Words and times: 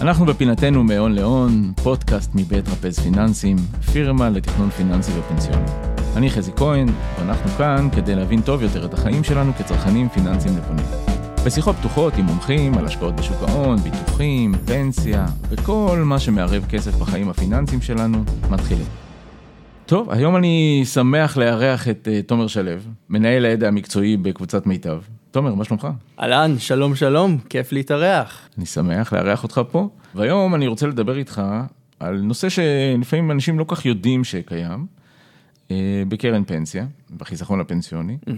אנחנו 0.00 0.26
בפינתנו 0.26 0.84
מהון 0.84 1.12
להון, 1.12 1.72
פודקאסט 1.82 2.30
מבית 2.34 2.68
רפז 2.68 2.98
פיננסים, 2.98 3.56
פירמה 3.92 4.30
לתכנון 4.30 4.70
פיננסי 4.70 5.12
ופנסיוני. 5.18 5.70
אני 6.16 6.30
חזי 6.30 6.52
כהן, 6.56 6.88
ואנחנו 7.18 7.50
כאן 7.50 7.88
כדי 7.96 8.14
להבין 8.14 8.40
טוב 8.40 8.62
יותר 8.62 8.84
את 8.84 8.94
החיים 8.94 9.24
שלנו 9.24 9.52
כצרכנים 9.54 10.08
פיננסיים 10.08 10.56
נבונים. 10.56 10.86
בשיחות 11.46 11.76
פתוחות 11.76 12.14
עם 12.16 12.24
מומחים 12.24 12.78
על 12.78 12.86
השקעות 12.86 13.16
בשוק 13.16 13.36
ההון, 13.42 13.76
ביטוחים, 13.76 14.54
פנסיה, 14.66 15.26
וכל 15.48 16.02
מה 16.04 16.18
שמערב 16.18 16.66
כסף 16.68 16.94
בחיים 16.94 17.28
הפיננסיים 17.28 17.80
שלנו, 17.80 18.24
מתחילים. 18.50 18.86
טוב, 19.86 20.10
היום 20.10 20.36
אני 20.36 20.82
שמח 20.84 21.36
לארח 21.36 21.88
את 21.88 22.08
uh, 22.08 22.28
תומר 22.28 22.46
שלו, 22.46 22.70
מנהל 23.08 23.44
הידע 23.44 23.68
המקצועי 23.68 24.16
בקבוצת 24.16 24.66
מיטב. 24.66 24.98
תומר, 25.36 25.54
מה 25.54 25.64
שלומך? 25.64 25.88
אהלן, 26.20 26.58
שלום 26.58 26.94
שלום, 26.94 27.38
כיף 27.48 27.72
להתארח. 27.72 28.48
אני 28.58 28.66
שמח 28.66 29.12
לארח 29.12 29.42
אותך 29.42 29.60
פה, 29.70 29.88
והיום 30.14 30.54
אני 30.54 30.66
רוצה 30.66 30.86
לדבר 30.86 31.16
איתך 31.16 31.42
על 32.00 32.20
נושא 32.20 32.48
שלפעמים 32.48 33.30
אנשים 33.30 33.58
לא 33.58 33.64
כך 33.68 33.86
יודעים 33.86 34.24
שקיים, 34.24 34.86
אה, 35.70 36.02
בקרן 36.08 36.44
פנסיה, 36.44 36.86
בחיסכון 37.16 37.60
הפנסיוני, 37.60 38.18
mm-hmm. 38.26 38.32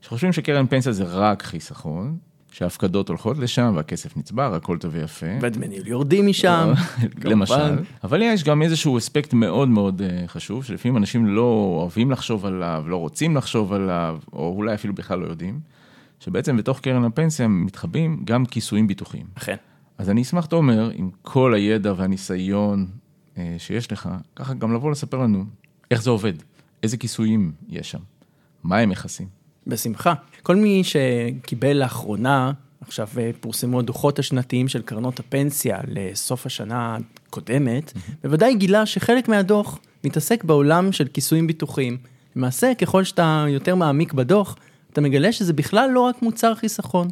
שחושבים 0.00 0.32
שקרן 0.32 0.66
פנסיה 0.66 0.92
זה 0.92 1.04
רק 1.04 1.42
חיסכון, 1.42 2.16
שההפקדות 2.52 3.08
הולכות 3.08 3.38
לשם 3.38 3.72
והכסף 3.76 4.16
נצבר, 4.16 4.54
הכל 4.54 4.78
טוב 4.78 4.94
ויפה. 4.94 5.26
ניהול 5.68 5.86
יורדים 5.86 6.26
משם. 6.26 6.72
למשל. 7.24 7.78
אבל 8.04 8.22
יש 8.22 8.44
גם 8.44 8.62
איזשהו 8.62 8.98
אספקט 8.98 9.32
מאוד 9.32 9.68
מאוד 9.68 10.02
אה, 10.02 10.28
חשוב, 10.28 10.64
שלפעמים 10.64 10.96
אנשים 10.96 11.26
לא 11.26 11.76
אוהבים 11.80 12.10
לחשוב 12.10 12.46
עליו, 12.46 12.84
לא 12.86 12.96
רוצים 12.96 13.36
לחשוב 13.36 13.72
עליו, 13.72 14.18
או 14.32 14.54
אולי 14.56 14.74
אפילו 14.74 14.94
בכלל 14.94 15.18
לא 15.18 15.26
יודעים. 15.26 15.73
שבעצם 16.24 16.56
בתוך 16.56 16.80
קרן 16.80 17.04
הפנסיה 17.04 17.48
מתחבאים 17.48 18.22
גם 18.24 18.46
כיסויים 18.46 18.86
ביטוחיים. 18.86 19.26
אכן. 19.34 19.56
אז 19.98 20.10
אני 20.10 20.22
אשמח, 20.22 20.46
תומר, 20.46 20.90
עם 20.94 21.10
כל 21.22 21.54
הידע 21.54 21.92
והניסיון 21.96 22.86
אה, 23.38 23.54
שיש 23.58 23.92
לך, 23.92 24.08
ככה 24.36 24.54
גם 24.54 24.74
לבוא 24.74 24.90
לספר 24.90 25.18
לנו 25.18 25.44
איך 25.90 26.02
זה 26.02 26.10
עובד, 26.10 26.32
איזה 26.82 26.96
כיסויים 26.96 27.52
יש 27.68 27.90
שם, 27.90 27.98
מה 28.62 28.78
הם 28.78 28.88
מכסים. 28.88 29.26
בשמחה. 29.66 30.14
כל 30.42 30.56
מי 30.56 30.82
שקיבל 30.84 31.76
לאחרונה, 31.76 32.52
עכשיו 32.80 33.08
אה, 33.18 33.30
פורסמו 33.40 33.80
הדוחות 33.80 34.18
השנתיים 34.18 34.68
של 34.68 34.82
קרנות 34.82 35.20
הפנסיה 35.20 35.78
לסוף 35.88 36.46
השנה 36.46 36.98
הקודמת. 37.26 37.92
בוודאי 38.22 38.54
גילה 38.54 38.86
שחלק 38.86 39.28
מהדוח 39.28 39.78
מתעסק 40.04 40.44
בעולם 40.44 40.92
של 40.92 41.08
כיסויים 41.08 41.46
ביטוחיים. 41.46 41.96
למעשה, 42.36 42.72
ככל 42.74 43.04
שאתה 43.04 43.46
יותר 43.48 43.74
מעמיק 43.74 44.12
בדוח, 44.12 44.56
אתה 44.94 45.00
מגלה 45.00 45.32
שזה 45.32 45.52
בכלל 45.52 45.90
לא 45.90 46.00
רק 46.00 46.22
מוצר 46.22 46.54
חיסכון. 46.54 47.08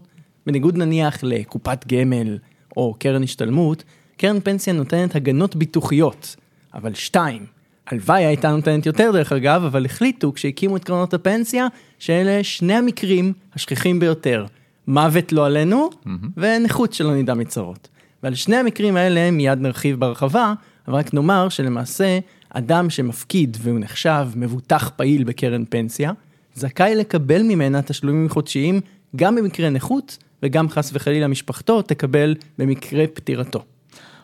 בניגוד 0.46 0.76
נניח 0.76 1.18
לקופת 1.22 1.86
גמל 1.86 2.38
או 2.76 2.94
קרן 2.98 3.22
השתלמות, 3.22 3.84
קרן 4.16 4.40
פנסיה 4.40 4.72
נותנת 4.72 5.16
הגנות 5.16 5.56
ביטוחיות, 5.56 6.36
אבל 6.74 6.94
שתיים. 6.94 7.46
הלוואי 7.86 8.24
הייתה 8.24 8.50
נותנת 8.50 8.86
יותר 8.86 9.10
דרך 9.12 9.32
אגב, 9.32 9.64
אבל 9.64 9.84
החליטו 9.84 10.32
כשהקימו 10.32 10.76
את 10.76 10.84
קרנות 10.84 11.14
הפנסיה, 11.14 11.66
שאלה 11.98 12.44
שני 12.44 12.74
המקרים 12.74 13.32
השכיחים 13.54 14.00
ביותר. 14.00 14.46
מוות 14.86 15.32
לא 15.32 15.46
עלינו, 15.46 15.90
mm-hmm. 15.92 16.08
ונכות 16.36 16.92
שלא 16.92 17.14
נדע 17.14 17.34
מצרות. 17.34 17.88
ועל 18.22 18.34
שני 18.34 18.56
המקרים 18.56 18.96
האלה 18.96 19.30
מיד 19.30 19.58
נרחיב 19.60 20.00
בהרחבה, 20.00 20.54
אבל 20.88 20.96
רק 20.96 21.14
נאמר 21.14 21.48
שלמעשה, 21.48 22.18
אדם 22.50 22.90
שמפקיד 22.90 23.56
והוא 23.60 23.78
נחשב 23.78 24.28
מבוטח 24.36 24.90
פעיל 24.96 25.24
בקרן 25.24 25.64
פנסיה, 25.68 26.12
זכאי 26.54 26.94
לקבל 26.94 27.42
ממנה 27.42 27.82
תשלומים 27.82 28.28
חודשיים 28.28 28.80
גם 29.16 29.36
במקרה 29.36 29.70
נכות 29.70 30.18
וגם 30.42 30.68
חס 30.68 30.90
וחלילה 30.92 31.28
משפחתו 31.28 31.82
תקבל 31.82 32.34
במקרה 32.58 33.04
פטירתו. 33.14 33.64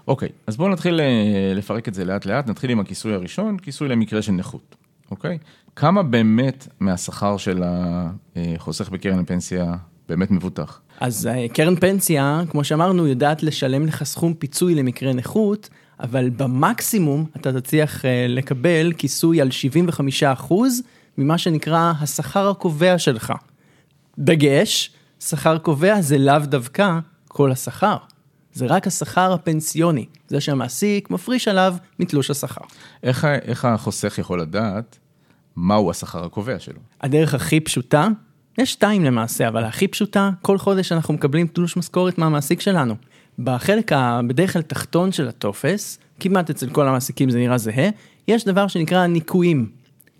אוקיי, 0.08 0.28
אז 0.46 0.56
בואו 0.56 0.68
נתחיל 0.68 1.00
אה, 1.00 1.52
לפרק 1.54 1.88
את 1.88 1.94
זה 1.94 2.04
לאט 2.04 2.26
לאט, 2.26 2.48
נתחיל 2.48 2.70
עם 2.70 2.80
הכיסוי 2.80 3.14
הראשון, 3.14 3.58
כיסוי 3.58 3.88
למקרה 3.88 4.22
של 4.22 4.32
נכות, 4.32 4.76
אוקיי? 5.10 5.38
כמה 5.76 6.02
באמת 6.02 6.68
מהשכר 6.80 7.36
של 7.36 7.62
החוסך 8.36 8.88
בקרן 8.88 9.18
הפנסיה 9.18 9.74
באמת 10.08 10.30
מבוטח? 10.30 10.80
אז 11.00 11.26
אה, 11.26 11.46
קרן 11.48 11.76
פנסיה, 11.76 12.42
כמו 12.50 12.64
שאמרנו, 12.64 13.06
יודעת 13.06 13.42
לשלם 13.42 13.86
לך 13.86 14.04
סכום 14.04 14.34
פיצוי 14.34 14.74
למקרה 14.74 15.12
נכות, 15.12 15.68
אבל 16.00 16.30
במקסימום 16.30 17.26
אתה 17.36 17.60
תצליח 17.60 18.04
אה, 18.04 18.26
לקבל 18.28 18.92
כיסוי 18.98 19.40
על 19.40 19.50
75 19.50 20.22
אחוז. 20.22 20.82
ממה 21.18 21.38
שנקרא 21.38 21.92
השכר 22.00 22.50
הקובע 22.50 22.98
שלך. 22.98 23.32
דגש, 24.18 24.90
שכר 25.20 25.58
קובע 25.58 26.00
זה 26.00 26.18
לאו 26.18 26.38
דווקא 26.38 26.98
כל 27.28 27.52
השכר. 27.52 27.96
זה 28.52 28.66
רק 28.66 28.86
השכר 28.86 29.32
הפנסיוני, 29.32 30.06
זה 30.28 30.40
שהמעסיק 30.40 31.10
מפריש 31.10 31.48
עליו 31.48 31.76
מתלוש 31.98 32.30
השכר. 32.30 32.60
איך, 33.02 33.24
איך 33.24 33.64
החוסך 33.64 34.18
יכול 34.18 34.40
לדעת 34.40 34.98
מהו 35.56 35.90
השכר 35.90 36.24
הקובע 36.24 36.58
שלו? 36.58 36.80
הדרך 37.00 37.34
הכי 37.34 37.60
פשוטה, 37.60 38.08
יש 38.58 38.72
שתיים 38.72 39.04
למעשה, 39.04 39.48
אבל 39.48 39.64
הכי 39.64 39.88
פשוטה, 39.88 40.30
כל 40.42 40.58
חודש 40.58 40.92
אנחנו 40.92 41.14
מקבלים 41.14 41.46
תלוש 41.46 41.76
משכורת 41.76 42.18
מהמעסיק 42.18 42.60
שלנו. 42.60 42.94
בחלק 43.38 43.92
בדרך 44.28 44.52
כלל 44.52 44.62
תחתון 44.62 45.12
של 45.12 45.28
הטופס, 45.28 45.98
כמעט 46.20 46.50
אצל 46.50 46.70
כל 46.70 46.88
המעסיקים 46.88 47.30
זה 47.30 47.38
נראה 47.38 47.58
זהה, 47.58 47.88
יש 48.28 48.44
דבר 48.44 48.68
שנקרא 48.68 49.06
ניקויים. 49.06 49.77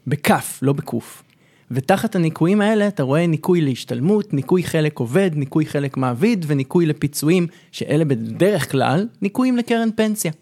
בכף, 0.09 0.59
לא 0.63 0.73
בקוף. 0.73 1.23
ותחת 1.71 2.17
הניקויים 2.17 2.61
האלה 2.61 2.89
אתה 2.89 3.03
רואה 3.03 3.27
ניקוי 3.27 3.61
להשתלמות, 3.61 4.35
ניקוי 4.35 4.63
חלק 4.63 4.99
עובד, 4.99 5.31
ניקוי 5.35 5.67
חלק 5.67 5.97
מעביד 5.97 6.45
וניקוי 6.49 6.87
לפיצויים, 6.87 7.47
שאלה 7.73 8.05
בדרך 8.05 8.71
כלל 8.71 9.07
ניקויים 9.23 9.57
לקרן 9.57 9.89
פנסיה. 9.97 10.33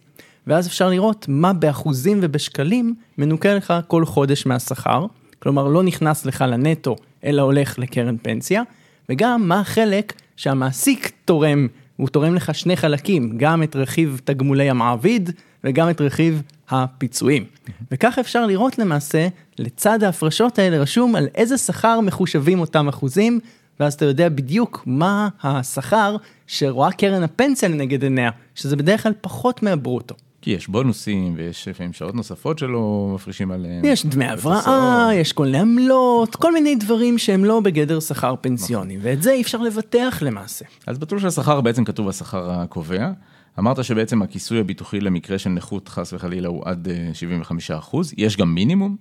ואז 0.47 0.67
אפשר 0.67 0.89
לראות 0.91 1.27
מה 1.29 1.53
באחוזים 1.53 2.19
ובשקלים 2.23 2.95
מנוקה 3.19 3.55
לך 3.55 3.75
כל 3.87 4.05
חודש 4.05 4.47
מהשכר, 4.47 5.07
כלומר 5.39 5.69
לא 5.69 5.83
נכנס 5.83 6.27
לך 6.27 6.45
לנטו, 6.49 6.97
אלא 7.25 7.43
הולך 7.43 7.79
לקרן 7.79 8.17
פנסיה, 8.23 8.63
וגם 9.09 9.49
מה 9.49 9.61
החלק 9.61 10.13
שהמעסיק 10.37 11.13
תורם, 11.25 11.67
הוא 11.97 12.09
תורם 12.09 12.35
לך 12.35 12.55
שני 12.55 12.77
חלקים, 12.77 13.39
גם 13.39 13.63
את 13.63 13.77
רכיב 13.77 14.21
תגמולי 14.25 14.71
המעביד 14.71 15.31
וגם 15.65 15.91
את 15.91 16.01
רכיב 16.01 16.43
הפיצויים. 16.71 17.45
וכך 17.91 18.19
אפשר 18.19 18.47
לראות 18.47 18.79
למעשה, 18.79 19.29
לצד 19.59 20.03
ההפרשות 20.03 20.59
האלה 20.59 20.79
רשום 20.79 21.15
על 21.15 21.29
איזה 21.35 21.59
שכר 21.59 22.01
מחושבים 22.01 22.61
אותם 22.61 22.89
אחוזים, 22.89 23.41
ואז 23.81 23.95
אתה 23.95 24.05
יודע 24.05 24.29
בדיוק 24.29 24.83
מה 24.87 25.29
השכר 25.43 26.17
שרואה 26.47 26.93
קרן 26.93 27.23
הפנסיה 27.23 27.69
לנגד 27.69 28.03
עיניה, 28.03 28.31
שזה 28.55 28.77
בדרך 28.77 29.03
כלל 29.03 29.13
פחות 29.21 29.63
מהברוטו. 29.63 30.15
כי 30.43 30.51
יש 30.51 30.69
בונוסים 30.69 31.35
ויש 31.37 31.69
לפעמים 31.69 31.93
שעות 31.93 32.15
נוספות 32.15 32.59
שלא 32.59 33.11
מפרישים 33.15 33.51
עליהם. 33.51 33.85
יש 33.85 34.07
דמי 34.07 34.25
הבראה, 34.25 35.09
יש 35.15 35.33
כל 35.33 35.45
מיני 35.45 35.59
עמלות, 35.59 36.37
כל 36.37 36.53
מיני 36.53 36.75
דברים 36.75 37.19
שהם 37.19 37.45
לא 37.45 37.61
בגדר 37.61 38.01
שכר 38.01 38.35
פנסיוני, 38.41 38.97
נכון. 38.97 39.11
ואת 39.11 39.23
זה 39.23 39.33
אי 39.33 39.43
אפשר 39.43 39.59
לבטח 39.59 40.19
למעשה. 40.23 40.65
אז 40.87 40.99
בתלוש 40.99 41.25
השכר 41.25 41.61
בעצם 41.61 41.85
כתוב 41.85 42.09
השכר 42.09 42.51
הקובע. 42.51 43.11
אמרת 43.59 43.85
שבעצם 43.85 44.23
הכיסוי 44.23 44.61
הביטוחי 44.61 45.01
למקרה 45.01 45.39
של 45.39 45.51
נכות 45.51 45.89
חס 45.89 46.13
וחלילה 46.13 46.49
הוא 46.49 46.63
עד 46.65 46.89
75 47.13 47.71
אה, 47.71 47.79
אחוז, 47.79 48.15
יש 48.17 48.37
גם 48.37 48.55
מינימום? 48.55 48.97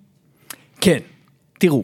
כן, 0.82 1.00
תראו, 1.60 1.84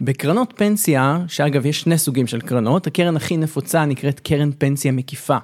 בקרנות 0.00 0.52
פנסיה, 0.56 1.18
שאגב 1.28 1.66
יש 1.66 1.80
שני 1.80 1.98
סוגים 1.98 2.26
של 2.26 2.40
קרנות, 2.40 2.86
הקרן 2.86 3.16
הכי 3.16 3.36
נפוצה 3.36 3.84
נקראת 3.84 4.20
קרן 4.20 4.50
פנסיה 4.58 4.92
מקיפה. 4.92 5.36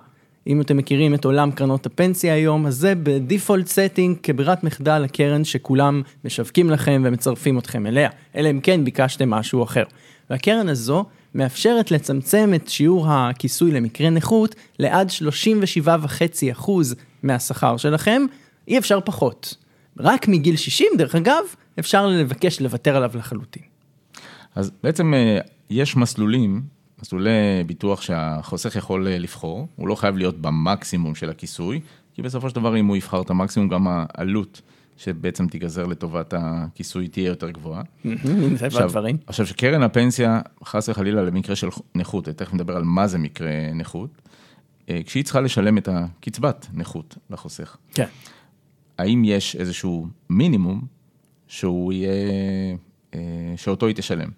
אם 0.46 0.60
אתם 0.60 0.76
מכירים 0.76 1.14
את 1.14 1.24
עולם 1.24 1.50
קרנות 1.50 1.86
הפנסיה 1.86 2.34
היום, 2.34 2.66
אז 2.66 2.76
זה 2.76 2.94
ב 2.94 3.03
default 3.03 3.66
setting 3.66 4.16
כברירת 4.22 4.64
מחדל 4.64 5.04
הקרן 5.04 5.44
שכולם 5.44 6.02
משווקים 6.24 6.70
לכם 6.70 7.02
ומצרפים 7.04 7.58
אתכם 7.58 7.86
אליה, 7.86 8.10
אלא 8.36 8.50
אם 8.50 8.60
כן 8.60 8.84
ביקשתם 8.84 9.30
משהו 9.30 9.62
אחר. 9.62 9.84
והקרן 10.30 10.68
הזו 10.68 11.04
מאפשרת 11.34 11.90
לצמצם 11.90 12.50
את 12.54 12.68
שיעור 12.68 13.06
הכיסוי 13.08 13.70
למקרה 13.70 14.10
נכות 14.10 14.54
לעד 14.78 15.08
37.5% 16.60 16.70
מהשכר 17.22 17.76
שלכם, 17.76 18.22
אי 18.68 18.78
אפשר 18.78 19.00
פחות. 19.04 19.54
רק 19.98 20.28
מגיל 20.28 20.56
60, 20.56 20.86
דרך 20.98 21.14
אגב, 21.14 21.44
אפשר 21.78 22.06
לבקש 22.06 22.60
לוותר 22.60 22.96
עליו 22.96 23.10
לחלוטין. 23.14 23.62
אז 24.54 24.70
בעצם 24.82 25.14
אה, 25.14 25.38
יש 25.70 25.96
מסלולים, 25.96 26.62
מסלולי 27.02 27.30
ביטוח 27.66 28.02
שהחוסך 28.02 28.76
יכול 28.76 29.08
אה, 29.08 29.18
לבחור, 29.18 29.68
הוא 29.76 29.88
לא 29.88 29.94
חייב 29.94 30.16
להיות 30.16 30.40
במקסימום 30.40 31.14
של 31.14 31.30
הכיסוי, 31.30 31.80
כי 32.14 32.22
בסופו 32.22 32.50
של 32.50 32.54
דבר 32.54 32.76
אם 32.76 32.86
הוא 32.86 32.96
יבחר 32.96 33.20
את 33.20 33.30
המקסימום, 33.30 33.68
גם 33.68 33.86
העלות 33.88 34.60
שבעצם 34.98 35.48
תיגזר 35.48 35.86
לטובת 35.86 36.34
הכיסוי 36.36 37.08
תהיה 37.08 37.26
יותר 37.26 37.50
גבוהה. 37.50 37.82
עכשיו 39.26 39.46
שקרן 39.46 39.82
הפנסיה, 39.82 40.40
חס 40.64 40.88
וחלילה 40.88 41.22
למקרה 41.22 41.56
של 41.56 41.68
נכות, 41.94 42.28
תכף 42.28 42.54
נדבר 42.54 42.76
על 42.76 42.82
מה 42.84 43.06
זה 43.06 43.18
מקרה 43.18 43.50
נכות, 43.74 44.10
אה, 44.90 45.00
כשהיא 45.06 45.24
צריכה 45.24 45.40
לשלם 45.40 45.78
את 45.78 45.88
הקצבת 45.92 46.66
נכות 46.74 47.16
לחוסך. 47.30 47.76
כן. 47.94 48.06
האם 48.98 49.24
יש 49.24 49.56
איזשהו 49.56 50.06
מינימום 50.30 50.80
שהוא 51.46 51.92
יהיה, 51.92 52.10
אה, 53.14 53.20
שאותו 53.56 53.86
היא 53.86 53.94
תשלם? 53.94 54.28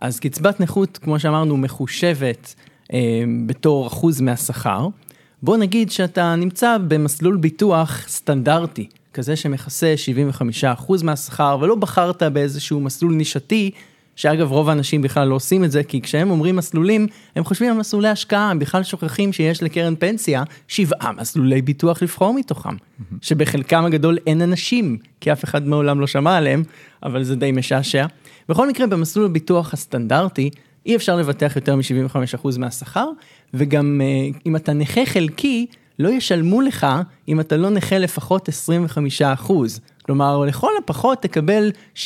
אז 0.00 0.20
קצבת 0.20 0.60
נכות, 0.60 0.98
כמו 0.98 1.18
שאמרנו, 1.18 1.56
מחושבת 1.56 2.54
אה, 2.92 3.24
בתור 3.46 3.86
אחוז 3.86 4.20
מהשכר. 4.20 4.88
בוא 5.42 5.56
נגיד 5.56 5.90
שאתה 5.90 6.36
נמצא 6.36 6.76
במסלול 6.88 7.36
ביטוח 7.36 8.08
סטנדרטי, 8.08 8.88
כזה 9.14 9.36
שמכסה 9.36 9.94
75% 10.78 11.04
מהשכר, 11.04 11.58
ולא 11.60 11.74
בחרת 11.74 12.22
באיזשהו 12.22 12.80
מסלול 12.80 13.14
נישתי, 13.14 13.70
שאגב 14.16 14.52
רוב 14.52 14.68
האנשים 14.68 15.02
בכלל 15.02 15.28
לא 15.28 15.34
עושים 15.34 15.64
את 15.64 15.70
זה, 15.70 15.84
כי 15.84 16.00
כשהם 16.00 16.30
אומרים 16.30 16.56
מסלולים, 16.56 17.06
הם 17.36 17.44
חושבים 17.44 17.72
על 17.72 17.78
מסלולי 17.78 18.08
השקעה, 18.08 18.50
הם 18.50 18.58
בכלל 18.58 18.82
שוכחים 18.82 19.32
שיש 19.32 19.62
לקרן 19.62 19.94
פנסיה 19.96 20.42
שבעה 20.68 21.12
מסלולי 21.12 21.62
ביטוח 21.62 22.02
לבחור 22.02 22.34
מתוכם, 22.34 22.76
שבחלקם 23.20 23.84
הגדול 23.84 24.18
אין 24.26 24.42
אנשים, 24.42 24.98
כי 25.20 25.32
אף 25.32 25.44
אחד 25.44 25.66
מעולם 25.66 26.00
לא 26.00 26.06
שמע 26.06 26.36
עליהם, 26.36 26.62
אבל 27.02 27.22
זה 27.22 27.36
די 27.36 27.52
משעשע. 27.52 28.06
בכל 28.48 28.68
מקרה, 28.68 28.86
במסלול 28.86 29.26
הביטוח 29.26 29.72
הסטנדרטי, 29.72 30.50
אי 30.86 30.96
אפשר 30.96 31.16
לבטח 31.16 31.56
יותר 31.56 31.76
מ-75% 31.76 32.58
מהשכר, 32.58 33.08
וגם 33.54 34.00
אה, 34.04 34.38
אם 34.46 34.56
אתה 34.56 34.72
נכה 34.72 35.06
חלקי, 35.06 35.66
לא 36.02 36.08
ישלמו 36.08 36.60
לך 36.60 36.86
אם 37.28 37.40
אתה 37.40 37.56
לא 37.56 37.70
נכה 37.70 37.98
לפחות 37.98 38.48
25%. 39.48 39.52
כלומר, 40.02 40.44
לכל 40.44 40.70
הפחות 40.84 41.22
תקבל 41.22 41.70
75% 41.94 41.98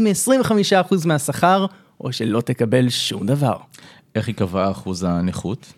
מ-25% 0.00 1.06
מהשכר, 1.06 1.66
או 2.00 2.12
שלא 2.12 2.40
תקבל 2.40 2.88
שום 2.88 3.26
דבר. 3.26 3.56
איך 4.14 4.28
ייקבע 4.28 4.70
אחוז 4.70 5.02
הנכות? 5.08 5.72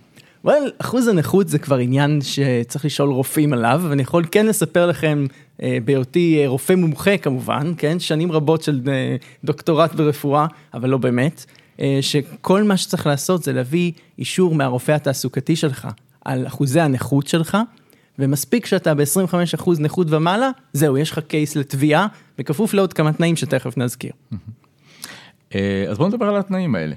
well, 0.46 0.50
אחוז 0.78 1.08
הנכות 1.08 1.49
זה 1.49 1.58
כבר 1.58 1.76
עניין 1.76 2.20
שצריך 2.22 2.84
לשאול 2.84 3.10
רופאים 3.10 3.52
עליו, 3.52 3.82
ואני 3.88 4.02
יכול 4.02 4.25
כן 4.31 4.46
לספר 4.46 4.87
לכם, 4.87 5.26
אה, 5.62 5.78
בהיותי 5.84 6.38
אה, 6.43 6.49
רופא 6.49 6.72
מומחה 6.72 7.16
כמובן, 7.16 7.72
כן, 7.78 7.99
שנים 7.99 8.32
רבות 8.32 8.62
של 8.62 8.81
אה, 8.88 9.16
דוקטורט 9.44 9.94
ברפואה, 9.94 10.46
אבל 10.75 10.88
לא 10.88 10.99
באמת, 10.99 11.44
שכל 12.00 12.62
מה 12.62 12.76
שצריך 12.76 13.06
לעשות 13.06 13.43
זה 13.43 13.52
להביא 13.52 13.93
אישור 14.19 14.55
מהרופא 14.55 14.93
התעסוקתי 14.93 15.56
שלך 15.56 15.88
על 16.28 16.46
אחוזי 16.46 16.80
הנכות 16.80 17.26
שלך, 17.26 17.58
ומספיק 18.19 18.66
שאתה 18.66 18.94
ב-25% 18.94 19.70
נכות 19.78 20.06
ומעלה, 20.10 20.50
זהו, 20.72 20.98
יש 20.98 21.10
לך 21.10 21.19
קייס 21.19 21.56
לתביעה, 21.56 22.06
בכפוף 22.38 22.75
לעוד 22.75 22.92
כמה 22.92 23.12
תנאים 23.12 23.36
שתכף 23.36 23.78
נזכיר. 23.78 24.12
אז 25.90 25.98
בוא 25.98 26.08
נדבר 26.08 26.26
על 26.26 26.36
התנאים 26.36 26.75
האלה. 26.75 26.94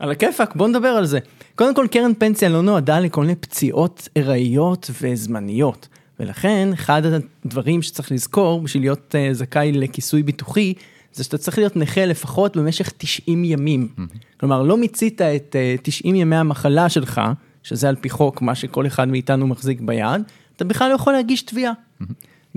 על 0.00 0.10
הכיפאק, 0.10 0.56
בוא 0.56 0.68
נדבר 0.68 0.88
על 0.88 1.06
זה. 1.06 1.18
קודם 1.54 1.74
כל, 1.74 1.86
קרן 1.90 2.14
פנסיה 2.18 2.48
לא 2.48 2.62
נועדה 2.62 3.00
לכל 3.00 3.20
מיני 3.20 3.34
פציעות 3.34 4.08
ארעיות 4.16 4.90
וזמניות. 5.02 5.88
ולכן, 6.20 6.68
אחד 6.72 7.02
הדברים 7.44 7.82
שצריך 7.82 8.12
לזכור 8.12 8.60
בשביל 8.60 8.82
להיות 8.82 9.14
uh, 9.14 9.34
זכאי 9.34 9.72
לכיסוי 9.72 10.22
ביטוחי, 10.22 10.74
זה 11.12 11.24
שאתה 11.24 11.38
צריך 11.38 11.58
להיות 11.58 11.76
נכה 11.76 12.06
לפחות 12.06 12.56
במשך 12.56 12.92
90 12.98 13.44
ימים. 13.44 13.88
Mm-hmm. 13.96 14.18
כלומר, 14.40 14.62
לא 14.62 14.76
מיצית 14.76 15.20
את 15.20 15.56
uh, 15.78 15.80
90 15.82 16.14
ימי 16.14 16.36
המחלה 16.36 16.88
שלך, 16.88 17.20
שזה 17.68 17.88
על 17.88 17.96
פי 17.96 18.10
חוק 18.10 18.42
מה 18.42 18.54
שכל 18.54 18.86
אחד 18.86 19.08
מאיתנו 19.08 19.46
מחזיק 19.46 19.80
ביד, 19.80 20.22
אתה 20.56 20.64
בכלל 20.64 20.88
לא 20.88 20.94
יכול 20.94 21.12
להגיש 21.12 21.42
תביעה. 21.42 21.72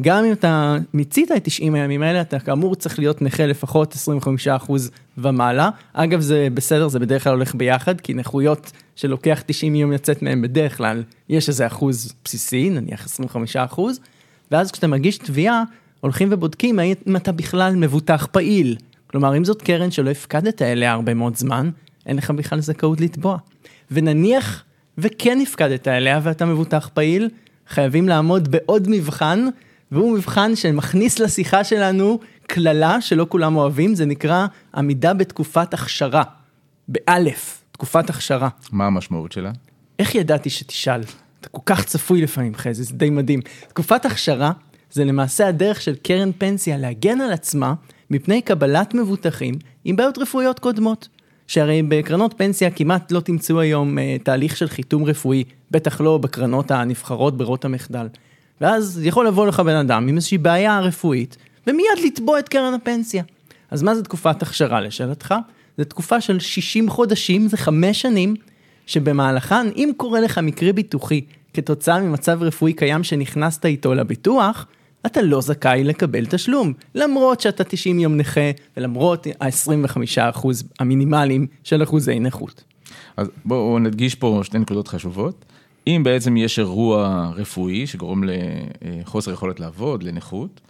גם 0.01 0.25
אם 0.25 0.31
אתה 0.31 0.77
מיצית 0.93 1.31
את 1.31 1.45
90 1.45 1.75
הימים 1.75 2.01
האלה, 2.01 2.21
אתה 2.21 2.39
כאמור 2.39 2.75
צריך 2.75 2.99
להיות 2.99 3.21
נכה 3.21 3.45
לפחות 3.45 3.95
25% 4.67 4.71
ומעלה. 5.17 5.69
אגב, 5.93 6.19
זה 6.19 6.47
בסדר, 6.53 6.87
זה 6.87 6.99
בדרך 6.99 7.23
כלל 7.23 7.33
הולך 7.33 7.55
ביחד, 7.55 8.01
כי 8.01 8.13
נכויות 8.13 8.71
שלוקח 8.95 9.43
90 9.45 9.75
יום 9.75 9.91
לצאת 9.91 10.21
מהם 10.21 10.41
בדרך 10.41 10.77
כלל, 10.77 11.03
יש 11.29 11.49
איזה 11.49 11.67
אחוז 11.67 12.13
בסיסי, 12.25 12.69
נניח 12.69 13.07
25%, 13.75 13.81
ואז 14.51 14.71
כשאתה 14.71 14.87
מגיש 14.87 15.17
תביעה, 15.17 15.63
הולכים 15.99 16.29
ובודקים 16.31 16.79
אם 17.07 17.15
אתה 17.15 17.31
בכלל 17.31 17.75
מבוטח 17.75 18.27
פעיל. 18.31 18.75
כלומר, 19.07 19.37
אם 19.37 19.45
זאת 19.45 19.61
קרן 19.61 19.91
שלא 19.91 20.09
הפקדת 20.09 20.61
אליה 20.61 20.91
הרבה 20.91 21.13
מאוד 21.13 21.35
זמן, 21.35 21.69
אין 22.05 22.17
לך 22.17 22.31
בכלל 22.31 22.59
זכאות 22.59 23.01
לתבוע. 23.01 23.37
ונניח 23.91 24.63
וכן 25.01 25.39
הפקדת 25.41 25.87
אליה 25.87 26.19
ואתה 26.23 26.45
מבוטח 26.45 26.89
פעיל, 26.93 27.29
חייבים 27.67 28.09
לעמוד 28.09 28.51
בעוד 28.51 28.87
מבחן, 28.89 29.47
והוא 29.91 30.17
מבחן 30.17 30.55
שמכניס 30.55 31.19
לשיחה 31.19 31.63
שלנו 31.63 32.19
קללה 32.47 33.01
שלא 33.01 33.25
כולם 33.29 33.55
אוהבים, 33.55 33.95
זה 33.95 34.05
נקרא 34.05 34.47
עמידה 34.75 35.13
בתקופת 35.13 35.73
הכשרה. 35.73 36.23
באלף, 36.87 37.63
תקופת 37.71 38.09
הכשרה. 38.09 38.49
מה 38.71 38.85
המשמעות 38.85 39.31
שלה? 39.31 39.51
איך 39.99 40.15
ידעתי 40.15 40.49
שתשאל? 40.49 41.01
אתה 41.39 41.49
כל 41.49 41.61
כך 41.65 41.85
צפוי 41.85 42.21
לפעמים, 42.21 42.55
חזי, 42.55 42.83
זה 42.83 42.93
די 42.93 43.09
מדהים. 43.09 43.39
תקופת 43.67 44.05
הכשרה 44.05 44.51
זה 44.91 45.05
למעשה 45.05 45.47
הדרך 45.47 45.81
של 45.81 45.95
קרן 45.95 46.31
פנסיה 46.37 46.77
להגן 46.77 47.21
על 47.21 47.31
עצמה 47.31 47.73
מפני 48.09 48.41
קבלת 48.41 48.93
מבוטחים 48.93 49.55
עם 49.85 49.95
בעיות 49.95 50.17
רפואיות 50.17 50.59
קודמות. 50.59 51.07
שהרי 51.51 51.83
בקרנות 51.83 52.33
פנסיה 52.37 52.71
כמעט 52.71 53.11
לא 53.11 53.19
תמצאו 53.19 53.59
היום 53.59 53.97
uh, 53.97 54.23
תהליך 54.23 54.57
של 54.57 54.67
חיתום 54.67 55.03
רפואי, 55.03 55.43
בטח 55.71 56.01
לא 56.01 56.17
בקרנות 56.17 56.71
הנבחרות 56.71 57.37
ברות 57.37 57.65
המחדל. 57.65 58.07
ואז 58.61 59.01
יכול 59.03 59.27
לבוא 59.27 59.47
לך 59.47 59.59
בן 59.59 59.75
אדם 59.75 60.07
עם 60.07 60.15
איזושהי 60.15 60.37
בעיה 60.37 60.79
רפואית, 60.79 61.37
ומיד 61.67 61.85
לתבוע 62.05 62.39
את 62.39 62.49
קרן 62.49 62.73
הפנסיה. 62.73 63.23
אז 63.71 63.83
מה 63.83 63.95
זה 63.95 64.03
תקופת 64.03 64.41
הכשרה 64.41 64.81
לשאלתך? 64.81 65.35
זה 65.77 65.85
תקופה 65.85 66.21
של 66.21 66.39
60 66.39 66.89
חודשים, 66.89 67.47
זה 67.47 67.57
חמש 67.57 68.01
שנים, 68.01 68.35
שבמהלכן, 68.85 69.67
אם 69.75 69.91
קורה 69.97 70.19
לך 70.19 70.37
מקרה 70.37 70.73
ביטוחי 70.73 71.21
כתוצאה 71.53 71.99
ממצב 71.99 72.43
רפואי 72.43 72.73
קיים 72.73 73.03
שנכנסת 73.03 73.65
איתו 73.65 73.93
לביטוח, 73.93 74.65
אתה 75.05 75.21
לא 75.21 75.41
זכאי 75.41 75.83
לקבל 75.83 76.25
תשלום, 76.25 76.73
למרות 76.95 77.41
שאתה 77.41 77.63
90 77.63 77.99
יום 77.99 78.17
נכה, 78.17 78.51
ולמרות 78.77 79.27
ה-25% 79.41 80.47
המינימליים 80.79 81.47
של 81.63 81.83
אחוזי 81.83 82.19
נכות. 82.19 82.63
אז 83.17 83.27
בואו 83.45 83.79
נדגיש 83.79 84.15
פה 84.15 84.39
שתי 84.43 84.59
נקודות 84.59 84.87
חשובות. 84.87 85.45
אם 85.87 86.01
בעצם 86.03 86.37
יש 86.37 86.59
אירוע 86.59 87.31
רפואי 87.35 87.87
שגורם 87.87 88.23
לחוסר 88.81 89.31
יכולת 89.31 89.59
לעבוד, 89.59 90.03
לנכות, 90.03 90.61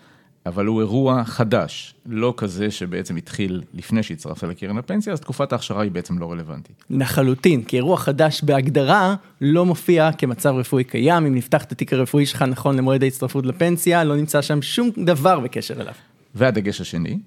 אבל 0.46 0.66
הוא 0.66 0.80
אירוע 0.80 1.24
חדש, 1.24 1.96
לא 2.06 2.34
כזה 2.38 2.72
שבעצם 2.72 3.16
התחיל 3.16 3.62
לפני 3.74 4.04
שהצטרפת 4.04 4.48
לקרן 4.48 4.78
הפנסיה, 4.78 5.14
אז 5.14 5.20
תקופת 5.20 5.52
ההכשרה 5.52 5.84
היא 5.84 5.92
בעצם 5.92 6.18
לא 6.18 6.32
רלוונטית. 6.32 6.84
לחלוטין, 6.90 7.64
כי 7.64 7.78
אירוע 7.78 7.98
חדש 7.98 8.44
בהגדרה 8.44 9.16
לא 9.42 9.66
מופיע 9.66 10.12
כמצב 10.12 10.50
רפואי 10.50 10.84
קיים, 10.84 11.26
אם 11.26 11.36
נפתח 11.36 11.64
את 11.64 11.72
התיק 11.72 11.94
הרפואי 11.94 12.26
שלך 12.26 12.42
נכון 12.42 12.78
למועד 12.78 13.04
ההצטרפות 13.04 13.46
לפנסיה, 13.46 14.04
לא 14.04 14.16
נמצא 14.16 14.42
שם 14.42 14.62
שום 14.62 14.90
דבר 15.06 15.40
בקשר 15.40 15.82
אליו. 15.82 15.94
והדגש 16.36 16.82
השני, 16.82 17.20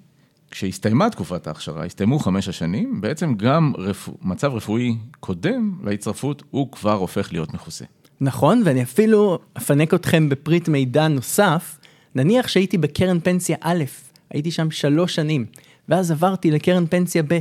כשהסתיימה 0.50 1.10
תקופת 1.10 1.46
ההכשרה, 1.46 1.84
הסתיימו 1.84 2.19
חמש 2.19 2.49
השנים, 2.49 3.00
בעצם 3.00 3.34
גם 3.34 3.72
רפ... 3.78 4.08
מצב 4.22 4.55
רפואי 4.55 4.96
קודם 5.20 5.78
להצטרפות, 5.84 6.43
הוא 6.50 6.72
כבר 6.72 6.93
הופך 6.93 7.32
להיות 7.32 7.55
מכוסה. 7.55 7.84
נכון, 8.20 8.62
ואני 8.65 8.82
אפילו 8.82 9.39
אפנק 9.56 9.94
אתכם 9.94 10.29
בפריט 10.29 10.69
מידע 10.69 11.08
נוסף, 11.08 11.79
נניח 12.15 12.49
שהייתי 12.49 12.79
בקרן 12.79 13.21
פנסיה 13.21 13.56
א', 13.61 13.85
הייתי 14.31 14.51
שם 14.51 14.71
שלוש 14.71 15.15
שנים, 15.15 15.47
ואז 15.89 16.11
עברתי 16.11 16.51
לקרן 16.51 16.87
פנסיה 16.87 17.23
ב'. 17.23 17.39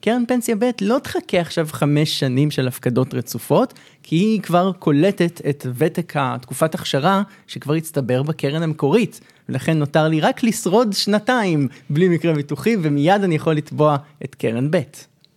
קרן 0.00 0.24
פנסיה 0.28 0.56
ב' 0.56 0.70
לא 0.80 0.98
תחכה 1.02 1.40
עכשיו 1.40 1.68
חמש 1.70 2.20
שנים 2.20 2.50
של 2.50 2.68
הפקדות 2.68 3.14
רצופות, 3.14 3.74
כי 4.02 4.16
היא 4.16 4.40
כבר 4.40 4.72
קולטת 4.78 5.40
את 5.50 5.66
ותק 5.74 6.12
התקופת 6.16 6.74
הכשרה 6.74 7.22
שכבר 7.46 7.74
הצטבר 7.74 8.22
בקרן 8.22 8.62
המקורית. 8.62 9.20
ולכן 9.48 9.78
נותר 9.78 10.08
לי 10.08 10.20
רק 10.20 10.42
לשרוד 10.42 10.92
שנתיים 10.92 11.68
בלי 11.90 12.08
מקרה 12.08 12.32
ביטוחי, 12.32 12.76
ומיד 12.82 13.22
אני 13.22 13.34
יכול 13.34 13.54
לתבוע 13.54 13.96
את 14.24 14.34
קרן 14.34 14.70
ב'. 14.70 14.80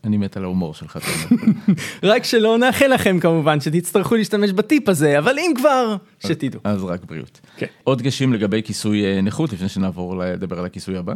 אני 0.08 0.18
מת 0.18 0.38
על 0.38 0.44
ההומור 0.44 0.74
שלך. 0.74 1.00
רק 2.04 2.24
שלא 2.24 2.58
נאחל 2.58 2.88
לכם 2.88 3.20
כמובן 3.20 3.60
שתצטרכו 3.60 4.16
להשתמש 4.16 4.52
בטיפ 4.52 4.90
הזה, 4.90 5.20
אבל 5.20 5.40
אם 5.40 5.52
כבר, 5.56 5.96
שתדעו. 6.20 6.62
אז 6.64 6.84
רק 6.84 7.06
בריאות. 7.06 7.40
כן. 7.58 7.66
עוד 7.84 8.00
דגשים 8.00 8.34
לגבי 8.34 8.62
כיסוי 8.64 9.06
אה, 9.06 9.22
נכות, 9.22 9.54
לפני 9.54 9.70
שנעבור 9.70 10.18
לדבר 10.18 10.60
על 10.60 10.66
הכיסוי 10.66 10.98
הבא? 10.98 11.14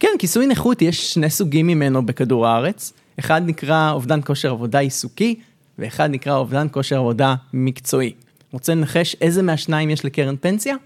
כן, 0.00 0.08
כיסוי 0.18 0.46
נכות, 0.46 0.82
יש 0.82 1.14
שני 1.14 1.30
סוגים 1.30 1.66
ממנו 1.66 2.06
בכדור 2.06 2.46
הארץ. 2.46 2.92
אחד 3.18 3.42
נקרא 3.46 3.90
אובדן 3.90 4.20
כושר 4.24 4.50
עבודה 4.50 4.78
עיסוקי, 4.78 5.34
ואחד 5.78 6.10
נקרא 6.10 6.36
אובדן 6.36 6.66
כושר 6.70 6.98
עבודה 6.98 7.34
מקצועי. 7.52 8.12
רוצה 8.52 8.74
לנחש 8.74 9.16
איזה 9.20 9.42
מהשניים 9.42 9.90
יש 9.90 10.04
לקרן 10.04 10.34
פנסיה? 10.40 10.76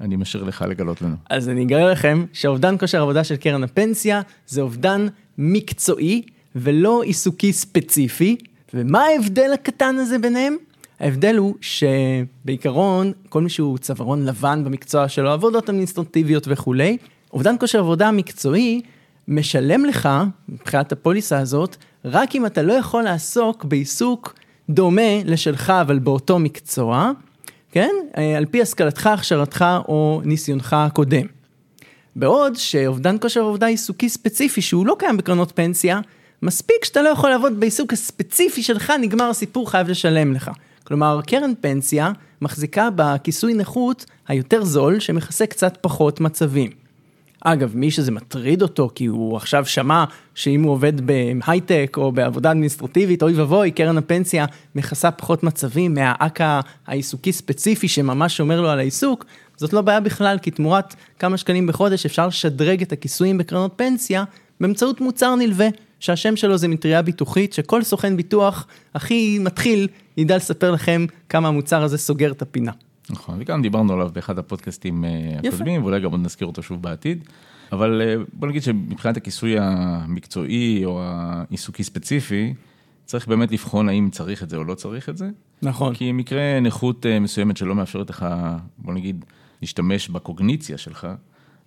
אני 0.00 0.16
משאיר 0.16 0.44
לך 0.44 0.64
לגלות 0.68 1.02
לנו. 1.02 1.16
אז 1.30 1.48
אני 1.48 1.64
אגלה 1.64 1.92
לכם 1.92 2.24
שאובדן 2.32 2.78
כושר 2.78 3.02
עבודה 3.02 3.24
של 3.24 3.36
קרן 3.36 3.64
הפנסיה 3.64 4.20
זה 4.46 4.60
אובדן 4.60 5.06
מקצועי 5.38 6.22
ולא 6.56 7.02
עיסוקי 7.02 7.52
ספציפי. 7.52 8.36
ומה 8.74 9.02
ההבדל 9.02 9.50
הקטן 9.54 9.96
הזה 9.98 10.18
ביניהם? 10.18 10.56
ההבדל 11.00 11.36
הוא 11.36 11.54
שבעיקרון, 11.60 13.12
כל 13.28 13.42
מי 13.42 13.50
שהוא 13.50 13.78
צווארון 13.78 14.24
לבן 14.24 14.64
במקצוע 14.64 15.08
שלו, 15.08 15.30
עבודות 15.30 15.68
אדמיניסטרטיביות 15.68 16.44
וכולי, 16.48 16.96
אובדן 17.32 17.54
כושר 17.60 17.78
עבודה 17.78 18.10
מקצועי 18.10 18.82
משלם 19.28 19.84
לך, 19.84 20.08
מבחינת 20.48 20.92
הפוליסה 20.92 21.38
הזאת, 21.38 21.76
רק 22.04 22.34
אם 22.34 22.46
אתה 22.46 22.62
לא 22.62 22.72
יכול 22.72 23.02
לעסוק 23.02 23.64
בעיסוק 23.64 24.34
דומה 24.70 25.22
לשלך, 25.24 25.70
אבל 25.70 25.98
באותו 25.98 26.38
מקצוע, 26.38 27.10
כן? 27.72 27.90
אה, 28.16 28.36
על 28.36 28.46
פי 28.46 28.62
השכלתך, 28.62 29.06
הכשרתך 29.06 29.64
או 29.88 30.20
ניסיונך 30.24 30.72
הקודם. 30.72 31.26
בעוד 32.16 32.56
שאובדן 32.56 33.16
כושר 33.20 33.40
עבודה 33.40 33.66
עיסוקי 33.66 34.08
ספציפי, 34.08 34.62
שהוא 34.62 34.86
לא 34.86 34.96
קיים 34.98 35.16
בקרנות 35.16 35.52
פנסיה, 35.54 36.00
מספיק 36.42 36.84
שאתה 36.84 37.02
לא 37.02 37.08
יכול 37.08 37.30
לעבוד 37.30 37.60
בעיסוק 37.60 37.92
הספציפי 37.92 38.62
שלך, 38.62 38.92
נגמר 39.00 39.24
הסיפור, 39.24 39.70
חייב 39.70 39.88
לשלם 39.88 40.32
לך. 40.32 40.50
כלומר, 40.84 41.20
קרן 41.26 41.52
פנסיה 41.60 42.12
מחזיקה 42.42 42.88
בכיסוי 42.96 43.54
נכות 43.54 44.04
היותר 44.28 44.64
זול, 44.64 45.00
שמכסה 45.00 45.46
קצת 45.46 45.78
פחות 45.80 46.20
מצבים. 46.20 46.70
אגב, 47.40 47.72
מי 47.76 47.90
שזה 47.90 48.12
מטריד 48.12 48.62
אותו, 48.62 48.90
כי 48.94 49.06
הוא 49.06 49.36
עכשיו 49.36 49.66
שמע 49.66 50.04
שאם 50.34 50.62
הוא 50.62 50.72
עובד 50.72 50.92
בהייטק 51.00 51.94
או 51.96 52.12
בעבודה 52.12 52.50
אדמיניסטרטיבית, 52.50 53.22
אוי 53.22 53.32
ואבוי, 53.32 53.70
קרן 53.70 53.98
הפנסיה 53.98 54.46
מכסה 54.74 55.10
פחות 55.10 55.42
מצבים 55.42 55.94
מהאקה 55.94 56.60
העיסוקי 56.86 57.32
ספציפי 57.32 57.88
שממש 57.88 58.36
שומר 58.36 58.60
לו 58.60 58.68
על 58.68 58.78
העיסוק, 58.78 59.24
זאת 59.56 59.72
לא 59.72 59.80
בעיה 59.80 60.00
בכלל, 60.00 60.38
כי 60.42 60.50
תמורת 60.50 60.94
כמה 61.18 61.36
שקלים 61.36 61.66
בחודש 61.66 62.06
אפשר 62.06 62.26
לשדרג 62.26 62.82
את 62.82 62.92
הכיסויים 62.92 63.38
בקרנות 63.38 63.72
פנסיה 63.76 64.24
באמצעות 64.60 65.00
מוצר 65.00 65.34
נלווה, 65.34 65.68
שהשם 66.00 66.36
שלו 66.36 66.58
זה 66.58 66.68
מטריה 66.68 67.02
ביטוחית, 67.02 67.52
שכל 67.52 67.82
סוכן 67.82 68.16
ביטוח 68.16 68.66
הכי 68.94 69.38
מתחיל 69.38 69.88
ידע 70.16 70.36
לספר 70.36 70.70
לכם 70.70 71.06
כמה 71.28 71.48
המוצר 71.48 71.82
הזה 71.82 71.98
סוגר 71.98 72.32
את 72.32 72.42
הפינה. 72.42 72.72
נכון, 73.10 73.36
וגם 73.40 73.62
דיברנו 73.62 73.92
עליו 73.92 74.10
באחד 74.12 74.38
הפודקאסטים 74.38 75.04
אה, 75.04 75.10
הקודמים, 75.48 75.82
ואולי 75.82 76.00
גם 76.00 76.10
עוד 76.10 76.20
נזכיר 76.20 76.46
אותו 76.46 76.62
שוב 76.62 76.82
בעתיד. 76.82 77.24
אבל 77.72 78.02
אה, 78.04 78.14
בוא 78.32 78.48
נגיד 78.48 78.62
שמבחינת 78.62 79.16
הכיסוי 79.16 79.56
המקצועי 79.58 80.84
או 80.84 81.00
העיסוקי 81.02 81.84
ספציפי, 81.84 82.54
צריך 83.04 83.28
באמת 83.28 83.52
לבחון 83.52 83.88
האם 83.88 84.08
צריך 84.12 84.42
את 84.42 84.50
זה 84.50 84.56
או 84.56 84.64
לא 84.64 84.74
צריך 84.74 85.08
את 85.08 85.16
זה. 85.16 85.28
נכון. 85.62 85.94
כי 85.94 86.12
מקרה 86.12 86.60
נכות 86.60 87.06
אה, 87.06 87.20
מסוימת 87.20 87.56
שלא 87.56 87.74
מאפשרת 87.74 88.10
לך, 88.10 88.26
בוא 88.78 88.94
נגיד, 88.94 89.24
להשתמש 89.62 90.08
בקוגניציה 90.08 90.78
שלך, 90.78 91.06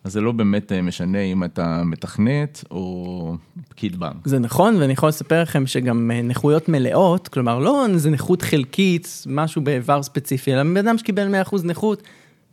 אז 0.04 0.14
זה 0.14 0.22
לא 0.22 0.32
באמת 0.32 0.72
משנה 0.72 1.20
אם 1.20 1.44
אתה 1.44 1.82
מתכנת 1.86 2.64
או 2.72 3.36
פקיד 3.70 4.00
בנק. 4.00 4.28
זה 4.28 4.40
נכון, 4.40 4.76
ואני 4.76 4.94
יכול 4.94 5.10
לספר 5.10 5.42
לכם 5.42 5.68
שגם 5.68 6.12
נכויות 6.24 6.70
מלאות, 6.70 7.28
כלומר 7.28 7.60
לא 7.60 7.86
איזה 7.86 8.10
נכות 8.10 8.42
חלקית, 8.42 9.24
משהו 9.28 9.62
באיבר 9.62 10.04
ספציפי, 10.04 10.54
אלא 10.54 10.64
בן 10.64 10.78
אדם 10.78 10.98
שקיבל 10.98 11.44
100% 11.44 11.56
נכות, 11.64 12.04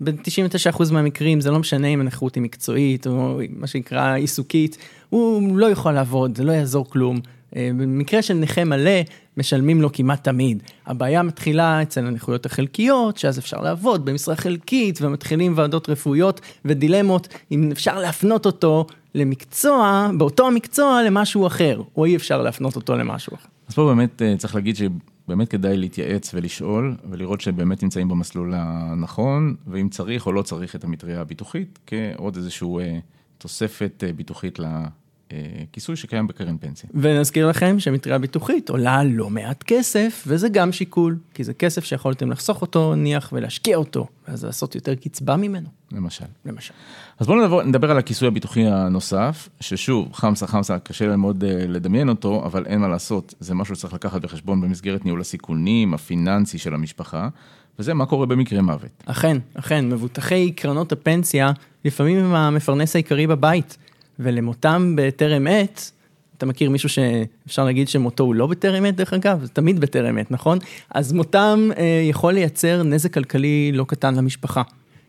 ב-99% 0.01 0.93
מהמקרים 0.93 1.41
זה 1.41 1.51
לא 1.51 1.59
משנה 1.59 1.87
אם 1.87 2.01
הנכות 2.01 2.35
היא 2.35 2.43
מקצועית 2.43 3.07
או 3.07 3.41
מה 3.57 3.67
שנקרא 3.67 4.15
עיסוקית, 4.15 4.79
הוא 5.09 5.59
לא 5.59 5.67
יכול 5.67 5.93
לעבוד, 5.93 6.37
זה 6.37 6.45
לא 6.45 6.53
יעזור 6.53 6.91
כלום. 6.91 7.21
אה, 7.57 7.71
במקרה 7.79 8.23
של 8.23 8.35
נכה 8.35 8.65
מלא, 8.65 9.01
משלמים 9.37 9.83
לו 9.83 9.93
כמעט 9.93 10.25
תמיד. 10.25 10.63
הבעיה 10.87 11.23
מתחילה 11.23 11.83
אצל 11.83 12.07
הנכויות 12.07 12.47
החלקיות, 12.47 13.17
שאז 13.17 13.39
אפשר 13.39 13.61
לעבוד 13.61 14.05
במשרה 14.05 14.37
חלקית, 14.37 14.99
ומתחילים 15.03 15.53
ועדות 15.57 15.89
רפואיות 15.89 16.41
ודילמות, 16.65 17.29
אם 17.53 17.71
אפשר 17.73 17.99
להפנות 17.99 18.47
אותו 18.47 18.87
למקצוע, 19.15 20.09
באותו 20.19 20.47
המקצוע 20.47 21.03
למשהו 21.07 21.47
אחר, 21.47 21.83
או 21.97 22.05
אי 22.05 22.17
אפשר 22.17 22.43
להפנות 22.43 22.77
אותו 22.77 22.97
למשהו 22.97 23.35
אחר. 23.35 23.49
אז 23.69 23.75
פה 23.75 23.85
באמת 23.87 24.23
אה, 24.23 24.35
צריך 24.39 24.55
להגיד 24.55 24.77
שבאמת 24.77 25.49
כדאי 25.49 25.77
להתייעץ 25.77 26.35
ולשאול, 26.35 26.97
ולראות 27.11 27.41
שבאמת 27.41 27.83
נמצאים 27.83 28.09
במסלול 28.09 28.53
הנכון, 28.57 29.55
ואם 29.67 29.89
צריך 29.89 30.27
או 30.27 30.33
לא 30.33 30.43
צריך 30.43 30.77
את 30.77 30.85
המטריה 30.85 31.21
הביטוחית, 31.21 31.79
כעוד 31.87 32.37
איזושהי 32.37 32.69
אה, 32.81 32.99
תוספת 33.39 34.05
ביטוחית 34.17 34.59
כיסוי 35.73 35.97
שקיים 35.97 36.27
בקרן 36.27 36.57
פנסיה. 36.59 36.91
ונזכיר 36.95 37.49
לכם 37.49 37.81
שמטריה 37.81 38.19
ביטוחית 38.19 38.69
עולה 38.69 39.05
לא 39.05 39.31
מעט 39.31 39.63
כסף, 39.63 40.25
וזה 40.27 40.49
גם 40.49 40.73
שיקול, 40.73 41.19
כי 41.35 41.45
זה 41.45 41.55
כסף 41.55 41.85
שיכולתם 41.85 42.31
לחסוך 42.31 42.63
אותו, 42.63 42.95
נניח, 42.95 43.31
ולהשקיע 43.33 43.77
אותו, 43.77 44.07
ואז 44.29 44.45
לעשות 44.45 44.75
יותר 44.75 44.95
קצבה 44.95 45.37
ממנו. 45.37 45.69
למשל. 45.93 46.25
למשל. 46.45 46.75
אז 47.19 47.27
בואו 47.27 47.41
נדבר, 47.41 47.63
נדבר 47.63 47.91
על 47.91 47.99
הכיסוי 47.99 48.29
הביטוחי 48.29 48.67
הנוסף, 48.67 49.49
ששוב, 49.61 50.09
חמסה 50.13 50.47
חמסה, 50.47 50.79
קשה 50.79 51.07
להם 51.07 51.21
מאוד 51.21 51.45
uh, 51.45 51.47
לדמיין 51.69 52.09
אותו, 52.09 52.43
אבל 52.47 52.67
אין 52.67 52.81
מה 52.81 52.89
לעשות, 52.89 53.35
זה 53.41 53.55
משהו 53.55 53.77
שצריך 53.77 53.95
לקחת 53.95 54.21
בחשבון 54.21 54.61
במסגרת 54.61 55.05
ניהול 55.05 55.21
הסיכונים, 55.21 55.95
הפיננסי 55.95 56.59
של 56.59 56.75
המשפחה, 56.75 57.29
וזה 57.79 57.95
מה 57.95 58.07
קורה 58.07 58.27
במקרה 58.27 58.63
מוות. 58.63 59.03
אכן, 59.07 59.37
אכן, 59.55 59.89
מבוטחי 59.89 60.53
קרנות 60.53 60.93
הפנסיה, 60.93 61.53
לפעמים 61.85 62.19
הם 62.19 62.35
המפרנס 62.35 62.97
העיקרי 62.97 63.27
בבית. 63.27 63.77
ולמותם 64.19 64.93
בטרם 64.97 65.47
עת, 65.47 65.91
אתה 66.39 66.47
מכיר 66.47 66.71
מישהו 66.71 66.89
שאפשר 66.89 67.65
להגיד 67.65 67.89
שמותו 67.89 68.25
הוא 68.25 68.35
לא 68.35 68.47
בטרם 68.47 68.85
עת 68.85 68.97
דרך 68.97 69.13
אגב? 69.13 69.41
זה 69.43 69.49
תמיד 69.49 69.81
בטרם 69.81 70.19
עת, 70.19 70.31
נכון? 70.31 70.59
אז 70.91 71.13
מותם 71.13 71.69
אה, 71.77 71.85
יכול 72.09 72.33
לייצר 72.33 72.83
נזק 72.83 73.15
כלכלי 73.15 73.73
לא 73.75 73.85
קטן 73.89 74.15
למשפחה. 74.15 74.63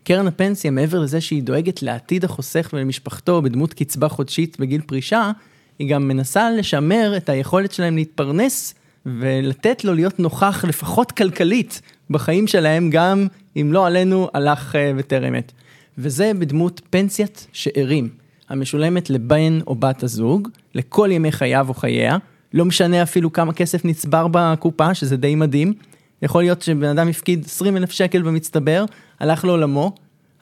קרן 0.04 0.26
הפנסיה, 0.26 0.70
מעבר 0.70 0.98
לזה 0.98 1.20
שהיא 1.20 1.42
דואגת 1.42 1.82
לעתיד 1.82 2.24
החוסך 2.24 2.70
ולמשפחתו 2.72 3.42
בדמות 3.42 3.74
קצבה 3.74 4.08
חודשית 4.08 4.60
בגיל 4.60 4.80
פרישה, 4.80 5.30
היא 5.78 5.90
גם 5.90 6.08
מנסה 6.08 6.50
לשמר 6.50 7.16
את 7.16 7.28
היכולת 7.28 7.72
שלהם 7.72 7.96
להתפרנס 7.96 8.74
ולתת 9.06 9.84
לו 9.84 9.94
להיות 9.94 10.20
נוכח 10.20 10.64
לפחות 10.68 11.12
כלכלית 11.12 11.82
בחיים 12.10 12.46
שלהם, 12.46 12.90
גם 12.90 13.26
אם 13.56 13.72
לא 13.72 13.86
עלינו 13.86 14.28
הלך 14.34 14.76
אה, 14.76 14.92
בטרם 14.96 15.34
עת. 15.34 15.52
וזה 15.98 16.32
בדמות 16.38 16.80
פנסיית 16.90 17.46
שאירים. 17.52 18.08
המשולמת 18.48 19.10
לבן 19.10 19.58
או 19.66 19.74
בת 19.74 20.02
הזוג, 20.02 20.48
לכל 20.74 21.08
ימי 21.12 21.32
חייו 21.32 21.68
או 21.68 21.74
חייה, 21.74 22.16
לא 22.54 22.64
משנה 22.64 23.02
אפילו 23.02 23.32
כמה 23.32 23.52
כסף 23.52 23.84
נצבר 23.84 24.26
בקופה, 24.30 24.94
שזה 24.94 25.16
די 25.16 25.34
מדהים. 25.34 25.72
יכול 26.22 26.42
להיות 26.42 26.62
שבן 26.62 26.88
אדם 26.88 27.08
הפקיד 27.08 27.44
20 27.44 27.76
אלף 27.76 27.90
שקל 27.90 28.22
במצטבר, 28.22 28.84
הלך 29.20 29.44
לעולמו, 29.44 29.92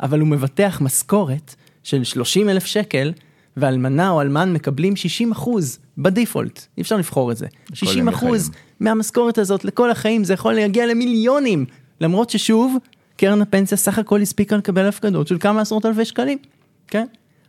אבל 0.01 0.21
הוא 0.21 0.29
מבטח 0.29 0.79
משכורת 0.81 1.55
של 1.83 2.05
30 2.05 2.49
אלף 2.49 2.67
שקל, 2.67 3.13
ואלמנה 3.57 4.11
או 4.11 4.21
אלמן 4.21 4.53
מקבלים 4.53 4.97
60 4.97 5.33
אחוז 5.33 5.79
בדיפולט, 5.99 6.67
אי 6.77 6.83
אפשר 6.83 6.97
לבחור 6.97 7.33
את 7.33 7.37
זה. 7.37 7.47
60 7.73 8.09
אחוז 8.09 8.51
מהמשכורת 8.81 9.39
הזאת 9.39 9.65
לכל 9.65 9.91
החיים, 9.91 10.25
זה 10.25 10.35
יכול 10.35 10.53
להגיע 10.53 10.87
למיליונים, 10.87 11.65
למרות 12.01 12.31
ששוב, 12.31 12.77
קרן 13.17 13.43
הפנסיה 13.43 13.77
סך 13.77 13.99
הכל 13.99 14.21
הספיקה 14.21 14.57
לקבל 14.57 14.89
הפקדות 14.89 15.27
של 15.27 15.39
כמה 15.39 15.61
עשרות 15.61 15.87
אלפי 15.87 16.05
שקלים, 16.05 16.39
כן? 16.89 17.07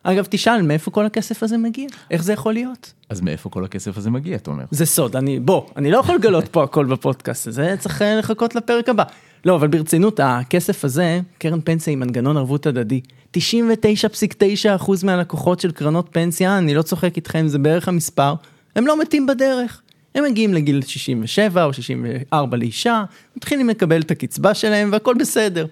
אגב, 0.10 0.28
תשאל, 0.30 0.62
מאיפה 0.62 0.92
כל 0.92 1.06
הכסף 1.06 1.44
הזה 1.44 1.58
מגיע? 1.58 1.88
איך 2.12 2.24
זה 2.24 2.34
יכול 2.34 2.54
להיות? 2.54 2.94
אז 3.10 3.22
מאיפה 3.22 3.50
כל 3.50 3.66
הכסף 3.66 3.98
הזה 3.98 4.10
מגיע, 4.10 4.36
אתה 4.36 4.52
אומר? 4.52 4.64
זה 4.72 4.86
סוד, 4.86 5.16
אני, 5.16 5.40
בוא, 5.40 5.66
אני 5.76 5.92
לא 5.92 5.98
יכול 5.98 6.16
לגלות 6.16 6.48
פה 6.48 6.64
הכל 6.64 6.86
בפודקאסט 6.86 7.48
הזה, 7.48 7.76
צריך 7.80 8.02
אה, 8.02 8.16
לחכות 8.16 8.56
לפרק 8.56 8.90
הבא. 8.90 9.04
לא, 9.46 9.56
אבל 9.56 9.68
ברצינות, 9.68 10.20
הכסף 10.24 10.86
הזה, 10.86 11.20
קרן 11.38 11.62
פנסיה 11.62 11.94
עם 11.94 12.00
מנגנון 12.00 12.38
ערבות 12.38 12.66
הדדי. 12.66 13.02
99.9% 13.38 14.92
מהלקוחות 15.04 15.60
של 15.60 15.72
קרנות 15.72 16.10
פנסיה, 16.12 16.58
אני 16.58 16.74
לא 16.74 16.82
צוחק 16.82 17.16
איתכם, 17.16 17.48
זה 17.48 17.60
בערך 17.60 17.88
המספר, 17.88 18.34
הם 18.76 18.88
לא 18.88 19.00
מתים 19.00 19.28
בדרך. 19.28 19.82
הם 20.16 20.24
מגיעים 20.24 20.54
לגיל 20.54 20.82
67 20.82 21.64
או 21.64 21.74
64 21.74 22.58
לאישה, 22.58 23.04
מתחילים 23.38 23.70
לקבל 23.70 24.02
את 24.02 24.12
הקצבה 24.12 24.54
שלהם 24.54 24.90
והכל 24.92 25.16
בסדר. 25.20 25.66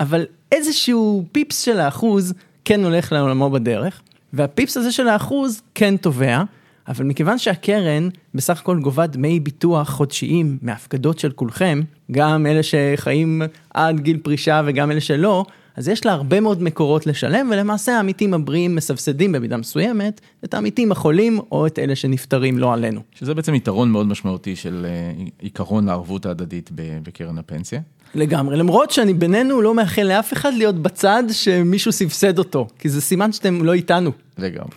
אבל 0.00 0.26
איזשהו 0.52 1.24
פיפס 1.32 1.60
של 1.60 1.80
האחוז 1.80 2.34
כן 2.64 2.84
הולך 2.84 3.12
לעולמו 3.12 3.50
בדרך, 3.50 4.00
והפיפס 4.32 4.76
הזה 4.76 4.92
של 4.92 5.08
האחוז 5.08 5.62
כן 5.74 5.96
תובע, 5.96 6.42
אבל 6.88 7.04
מכיוון 7.04 7.38
שהקרן 7.38 8.08
בסך 8.34 8.60
הכל 8.60 8.80
גובה 8.80 9.06
דמי 9.06 9.40
ביטוח 9.40 9.90
חודשיים 9.90 10.58
מהפקדות 10.62 11.18
של 11.18 11.32
כולכם, 11.32 11.80
גם 12.10 12.46
אלה 12.46 12.60
שחיים 12.62 13.42
עד 13.74 14.00
גיל 14.00 14.18
פרישה 14.22 14.62
וגם 14.66 14.90
אלה 14.90 15.00
שלא, 15.00 15.44
אז 15.76 15.88
יש 15.88 16.06
לה 16.06 16.12
הרבה 16.12 16.40
מאוד 16.40 16.62
מקורות 16.62 17.06
לשלם, 17.06 17.48
ולמעשה 17.52 17.96
העמיתים 17.96 18.34
הבריאים 18.34 18.74
מסבסדים 18.74 19.32
במידה 19.32 19.56
מסוימת 19.56 20.20
את 20.44 20.54
העמיתים 20.54 20.92
החולים 20.92 21.40
או 21.52 21.66
את 21.66 21.78
אלה 21.78 21.96
שנפטרים 21.96 22.58
לא 22.58 22.72
עלינו. 22.72 23.00
שזה 23.14 23.34
בעצם 23.34 23.54
יתרון 23.54 23.90
מאוד 23.90 24.06
משמעותי 24.06 24.56
של 24.56 24.86
אה, 24.88 25.24
עיקרון 25.38 25.88
הערבות 25.88 26.26
ההדדית 26.26 26.70
בקרן 27.02 27.38
הפנסיה. 27.38 27.80
לגמרי, 28.14 28.56
למרות 28.56 28.90
שאני 28.90 29.14
בינינו 29.14 29.62
לא 29.62 29.74
מאחל 29.74 30.02
לאף 30.02 30.32
אחד 30.32 30.52
להיות 30.54 30.74
בצד 30.74 31.22
שמישהו 31.30 31.92
סבסד 31.92 32.38
אותו, 32.38 32.68
כי 32.78 32.88
זה 32.88 33.00
סימן 33.00 33.32
שאתם 33.32 33.64
לא 33.64 33.72
איתנו. 33.72 34.10
לגמרי. 34.38 34.76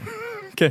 כן. 0.56 0.67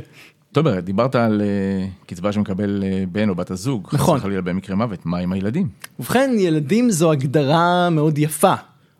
תומר, 0.51 0.79
דיברת 0.79 1.15
על 1.15 1.41
uh, 1.41 2.07
קצבה 2.07 2.31
שמקבל 2.31 2.83
uh, 2.83 3.09
בן 3.09 3.29
או 3.29 3.35
בת 3.35 3.51
הזוג. 3.51 3.87
נכון. 3.93 4.17
חס 4.17 4.23
וחלילה 4.23 4.41
במקרה 4.41 4.75
מוות, 4.75 5.05
מה 5.05 5.17
עם 5.17 5.33
הילדים? 5.33 5.67
ובכן, 5.99 6.31
ילדים 6.37 6.91
זו 6.91 7.11
הגדרה 7.11 7.89
מאוד 7.89 8.17
יפה. 8.17 8.53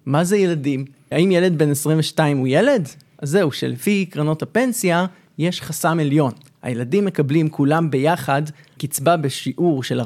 מה 0.06 0.24
זה 0.24 0.38
ילדים? 0.38 0.86
האם 1.12 1.32
ילד 1.32 1.58
בן 1.58 1.72
22 1.72 2.38
הוא 2.38 2.48
ילד? 2.48 2.88
אז 3.20 3.30
זהו, 3.30 3.52
שלפי 3.52 4.06
קרנות 4.06 4.42
הפנסיה, 4.42 5.06
יש 5.38 5.62
חסם 5.62 6.00
עליון. 6.00 6.32
הילדים 6.64 7.06
מקבלים 7.06 7.50
כולם 7.50 7.92
ביחד 7.92 8.42
קצבה 8.78 9.18
בשיעור 9.18 9.84
של 9.84 10.02
40% 10.02 10.04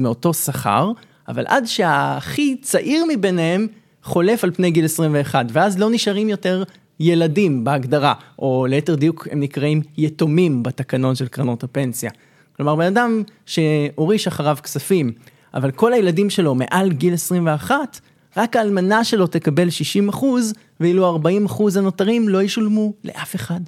מאותו 0.00 0.34
שכר, 0.34 0.92
אבל 1.30 1.44
עד 1.48 1.64
שהכי 1.66 2.56
צעיר 2.62 3.04
מביניהם 3.08 3.66
חולף 4.02 4.44
על 4.44 4.50
פני 4.50 4.70
גיל 4.70 4.84
21, 4.84 5.46
ואז 5.52 5.78
לא 5.78 5.90
נשארים 5.90 6.28
יותר 6.28 6.62
ילדים 7.00 7.64
בהגדרה, 7.64 8.14
או 8.38 8.66
ליתר 8.68 8.94
דיוק 8.94 9.28
הם 9.30 9.40
נקראים 9.40 9.82
יתומים 9.96 10.62
בתקנון 10.62 11.14
של 11.14 11.28
קרנות 11.28 11.64
הפנסיה. 11.64 12.10
כלומר, 12.56 12.76
בן 12.76 12.86
אדם 12.86 13.22
שהוריש 13.46 14.26
אחריו 14.26 14.56
כספים, 14.62 15.12
אבל 15.54 15.70
כל 15.70 15.92
הילדים 15.92 16.30
שלו 16.30 16.54
מעל 16.54 16.92
גיל 16.92 17.14
21, 17.14 18.00
רק 18.36 18.56
האלמנה 18.56 19.04
שלו 19.04 19.26
תקבל 19.26 19.70
60 19.70 20.08
אחוז, 20.08 20.54
ואילו 20.80 21.06
40 21.06 21.46
אחוז 21.46 21.76
הנותרים 21.76 22.28
לא 22.28 22.42
ישולמו 22.42 22.92
לאף 23.04 23.34
אחד. 23.34 23.60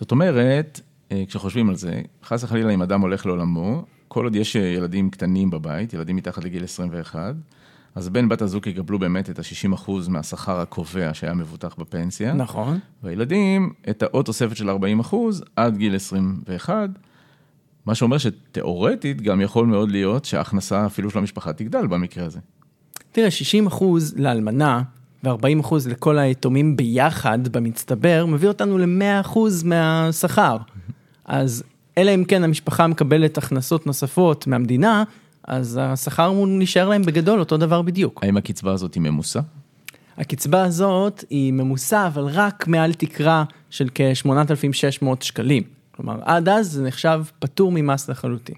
זאת 0.00 0.10
אומרת, 0.10 0.80
אה, 1.12 1.22
כשחושבים 1.28 1.68
על 1.68 1.76
זה, 1.76 2.00
חס 2.24 2.44
וחלילה 2.44 2.70
אם 2.70 2.82
אדם 2.82 3.00
הולך 3.00 3.26
לעולמו, 3.26 3.84
כל 4.16 4.24
עוד 4.24 4.36
יש 4.36 4.54
ילדים 4.54 5.10
קטנים 5.10 5.50
בבית, 5.50 5.94
ילדים 5.94 6.16
מתחת 6.16 6.44
לגיל 6.44 6.64
21, 6.64 7.34
אז 7.94 8.08
בן 8.08 8.28
בת 8.28 8.42
הזוג 8.42 8.66
יקבלו 8.66 8.98
באמת 8.98 9.30
את 9.30 9.38
ה-60% 9.38 9.90
מהשכר 10.08 10.60
הקובע 10.60 11.14
שהיה 11.14 11.34
מבוטח 11.34 11.74
בפנסיה. 11.78 12.32
נכון. 12.32 12.78
והילדים, 13.02 13.72
את 13.90 14.02
העוד 14.02 14.24
תוספת 14.24 14.56
של 14.56 14.70
40% 14.70 15.14
עד 15.56 15.76
גיל 15.76 15.96
21, 15.96 16.88
מה 17.86 17.94
שאומר 17.94 18.18
שתאורטית 18.18 19.22
גם 19.22 19.40
יכול 19.40 19.66
מאוד 19.66 19.90
להיות 19.90 20.24
שההכנסה 20.24 20.86
אפילו 20.86 21.10
של 21.10 21.18
המשפחה 21.18 21.52
תגדל 21.52 21.86
במקרה 21.86 22.24
הזה. 22.24 22.40
תראה, 23.12 23.30
60 23.30 23.66
אחוז 23.66 24.14
לאלמנה 24.18 24.82
ו-40 25.24 25.60
אחוז 25.60 25.88
לכל 25.88 26.18
היתומים 26.18 26.76
ביחד 26.76 27.48
במצטבר, 27.48 28.26
מביא 28.26 28.48
אותנו 28.48 28.78
ל-100 28.78 29.20
אחוז 29.20 29.62
מהשכר. 29.62 30.56
אז 31.24 31.64
אלא 31.98 32.14
אם 32.14 32.24
כן 32.24 32.44
המשפחה 32.44 32.86
מקבלת 32.86 33.38
הכנסות 33.38 33.86
נוספות 33.86 34.46
מהמדינה, 34.46 35.04
אז 35.44 35.80
השכר 35.82 36.32
נשאר 36.46 36.88
להם 36.88 37.02
בגדול 37.02 37.40
אותו 37.40 37.56
דבר 37.56 37.82
בדיוק. 37.82 38.20
האם 38.22 38.36
הקצבה 38.36 38.72
הזאת 38.72 38.94
היא 38.94 39.02
ממוסה? 39.02 39.40
הקצבה 40.18 40.64
הזאת 40.64 41.24
היא 41.30 41.52
ממוסה, 41.52 42.06
אבל 42.06 42.24
רק 42.32 42.68
מעל 42.68 42.92
תקרה 42.92 43.44
של 43.70 43.88
כ-8,600 43.94 45.06
שקלים. 45.20 45.62
כלומר, 45.90 46.18
עד 46.24 46.48
אז 46.48 46.72
זה 46.72 46.82
נחשב 46.82 47.24
פטור 47.38 47.72
ממס 47.72 48.08
לחלוטין. 48.08 48.54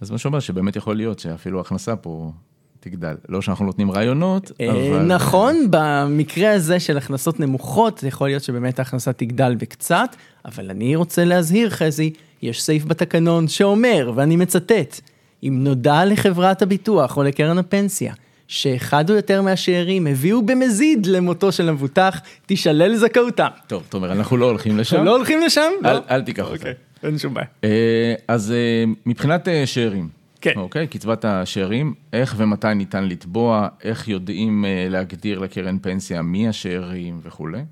אז 0.00 0.10
מה 0.10 0.18
שאומר 0.18 0.40
שבאמת 0.40 0.76
יכול 0.76 0.96
להיות 0.96 1.18
שאפילו 1.18 1.58
ההכנסה 1.58 1.96
פה 1.96 2.32
תגדל. 2.80 3.14
לא 3.28 3.42
שאנחנו 3.42 3.64
נותנים 3.64 3.90
רעיונות, 3.90 4.52
אה, 4.60 4.70
אבל... 4.70 5.02
נכון, 5.02 5.66
במקרה 5.70 6.52
הזה 6.52 6.80
של 6.80 6.98
הכנסות 6.98 7.40
נמוכות, 7.40 8.02
יכול 8.02 8.28
להיות 8.28 8.42
שבאמת 8.42 8.78
ההכנסה 8.78 9.12
תגדל 9.12 9.54
בקצת, 9.54 10.16
אבל 10.44 10.70
אני 10.70 10.96
רוצה 10.96 11.24
להזהיר, 11.24 11.70
חזי, 11.70 12.12
יש 12.42 12.62
סעיף 12.62 12.84
בתקנון 12.84 13.48
שאומר, 13.48 14.12
ואני 14.14 14.36
מצטט, 14.36 15.00
אם 15.42 15.60
נודע 15.64 16.04
לחברת 16.04 16.62
הביטוח 16.62 17.16
או 17.16 17.22
לקרן 17.22 17.58
הפנסיה, 17.58 18.14
שאחד 18.48 19.10
או 19.10 19.14
יותר 19.14 19.42
מהשאירים 19.42 20.06
הביאו 20.06 20.42
במזיד 20.42 21.06
למותו 21.06 21.52
של 21.52 21.68
המבוטח, 21.68 22.20
תישלל 22.46 22.96
זכאותם. 22.96 23.48
טוב, 23.66 23.82
תומר, 23.88 24.12
אנחנו 24.12 24.36
לא 24.36 24.46
הולכים 24.46 24.78
לשם. 24.78 25.04
לא 25.04 25.16
הולכים 25.16 25.40
לשם? 25.40 25.70
אל, 25.84 25.92
לא? 25.92 26.00
אל 26.10 26.22
תיקח 26.22 26.42
אותה. 26.42 26.54
אוקיי, 26.54 26.74
אין 27.02 27.18
שום 27.18 27.34
בעיה. 27.34 27.46
אה, 27.64 28.14
אז 28.28 28.52
אה, 28.52 28.84
מבחינת 29.06 29.48
שאירים, 29.64 30.19
כן. 30.40 30.52
אוקיי, 30.56 30.86
קצבת 30.86 31.24
השאירים, 31.24 31.94
איך 32.12 32.34
ומתי 32.38 32.74
ניתן 32.74 33.04
לתבוע, 33.04 33.68
איך 33.84 34.08
יודעים 34.08 34.64
אה, 34.64 34.86
להגדיר 34.88 35.38
לקרן 35.38 35.78
פנסיה 35.78 36.22
מי 36.22 36.48
השאירים 36.48 37.20
וכולי. 37.22 37.62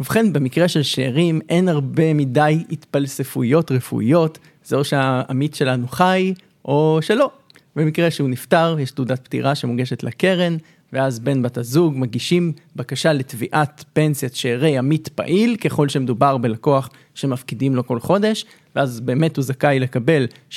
ובכן, 0.00 0.32
במקרה 0.32 0.68
של 0.68 0.82
שאירים 0.82 1.40
אין 1.48 1.68
הרבה 1.68 2.14
מדי 2.14 2.64
התפלספויות 2.70 3.70
רפואיות, 3.72 4.38
זה 4.64 4.76
או 4.76 4.84
שהעמית 4.84 5.54
שלנו 5.54 5.88
חי 5.88 6.34
או 6.64 6.98
שלא. 7.02 7.30
במקרה 7.76 8.10
שהוא 8.10 8.28
נפטר, 8.28 8.76
יש 8.80 8.90
תעודת 8.90 9.24
פטירה 9.24 9.54
שמוגשת 9.54 10.02
לקרן, 10.02 10.56
ואז 10.92 11.18
בן 11.18 11.42
בת 11.42 11.58
הזוג 11.58 11.94
מגישים 11.96 12.52
בקשה 12.76 13.12
לתביעת 13.12 13.84
פנסיית 13.92 14.34
שאירי 14.34 14.78
עמית 14.78 15.08
פעיל, 15.08 15.56
ככל 15.56 15.88
שמדובר 15.88 16.36
בלקוח 16.36 16.90
שמפקידים 17.14 17.76
לו 17.76 17.86
כל 17.86 18.00
חודש, 18.00 18.44
ואז 18.78 19.00
באמת 19.00 19.36
הוא 19.36 19.44
זכאי 19.44 19.80
לקבל 19.80 20.26
60% 20.52 20.56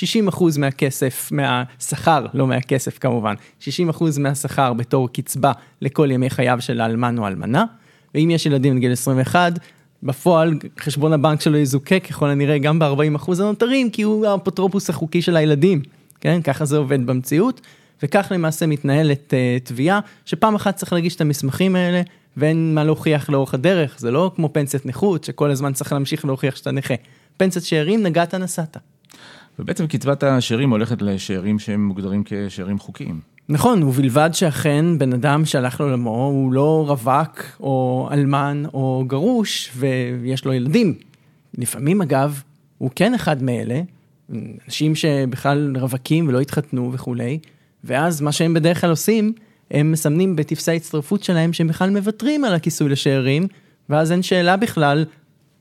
מהכסף, 0.58 1.32
מהשכר, 1.32 2.26
לא 2.34 2.46
מהכסף 2.46 2.98
כמובן, 2.98 3.34
60% 3.60 3.64
מהשכר 4.18 4.72
בתור 4.72 5.08
קצבה 5.12 5.52
לכל 5.80 6.10
ימי 6.10 6.30
חייו 6.30 6.56
של 6.60 6.80
האלמן 6.80 7.18
או 7.18 7.24
האלמנה, 7.24 7.64
ואם 8.14 8.30
יש 8.30 8.46
ילדים 8.46 8.76
בגיל 8.76 8.92
21, 8.92 9.52
בפועל 10.02 10.54
חשבון 10.80 11.12
הבנק 11.12 11.40
שלו 11.40 11.56
יזוכה 11.56 12.00
ככל 12.00 12.28
הנראה 12.28 12.58
גם 12.58 12.78
ב-40% 12.78 13.32
הנותרים, 13.38 13.90
כי 13.90 14.02
הוא 14.02 14.26
האפוטרופוס 14.26 14.90
החוקי 14.90 15.22
של 15.22 15.36
הילדים, 15.36 15.82
כן? 16.20 16.42
ככה 16.42 16.64
זה 16.64 16.76
עובד 16.76 17.06
במציאות, 17.06 17.60
וכך 18.02 18.28
למעשה 18.34 18.66
מתנהלת 18.66 19.34
uh, 19.34 19.66
תביעה, 19.66 20.00
שפעם 20.24 20.54
אחת 20.54 20.76
צריך 20.76 20.92
להגיש 20.92 21.16
את 21.16 21.20
המסמכים 21.20 21.76
האלה, 21.76 22.02
ואין 22.36 22.74
מה 22.74 22.84
להוכיח 22.84 23.30
לאורך 23.30 23.54
הדרך, 23.54 23.94
זה 23.98 24.10
לא 24.10 24.30
כמו 24.36 24.52
פנסיית 24.52 24.86
נכות, 24.86 25.24
שכל 25.24 25.50
הזמן 25.50 25.72
צריך 25.72 25.92
להמשיך 25.92 26.24
להוכיח 26.24 26.56
שאתה 26.56 26.70
נכה. 26.70 26.94
פנסיית 27.36 27.64
שאירים, 27.64 28.02
נגעת 28.02 28.34
נסעת. 28.34 28.76
ובעצם 29.58 29.86
קצבת 29.86 30.22
השאירים 30.22 30.70
הולכת 30.70 31.02
לשאירים 31.02 31.58
שהם 31.58 31.86
מוגדרים 31.86 32.22
כשאירים 32.26 32.78
חוקיים. 32.78 33.20
נכון, 33.48 33.82
ובלבד 33.82 34.30
שאכן 34.32 34.98
בן 34.98 35.12
אדם 35.12 35.44
שהלך 35.44 35.80
לעולמו 35.80 36.26
הוא 36.26 36.52
לא 36.52 36.84
רווק 36.88 37.42
או 37.60 38.08
אלמן 38.12 38.62
או 38.74 39.04
גרוש 39.06 39.72
ויש 39.76 40.44
לו 40.44 40.52
ילדים. 40.52 40.94
לפעמים 41.58 42.02
אגב, 42.02 42.42
הוא 42.78 42.90
כן 42.94 43.14
אחד 43.14 43.42
מאלה, 43.42 43.80
אנשים 44.66 44.94
שבכלל 44.94 45.76
רווקים 45.80 46.28
ולא 46.28 46.40
התחתנו 46.40 46.92
וכולי, 46.92 47.38
ואז 47.84 48.20
מה 48.20 48.32
שהם 48.32 48.54
בדרך 48.54 48.80
כלל 48.80 48.90
עושים, 48.90 49.32
הם 49.70 49.92
מסמנים 49.92 50.36
בטפסי 50.36 50.70
ההצטרפות 50.70 51.22
שלהם 51.22 51.52
שהם 51.52 51.68
בכלל 51.68 51.90
מוותרים 51.90 52.44
על 52.44 52.54
הכיסוי 52.54 52.88
לשאירים, 52.88 53.46
ואז 53.88 54.12
אין 54.12 54.22
שאלה 54.22 54.56
בכלל 54.56 55.04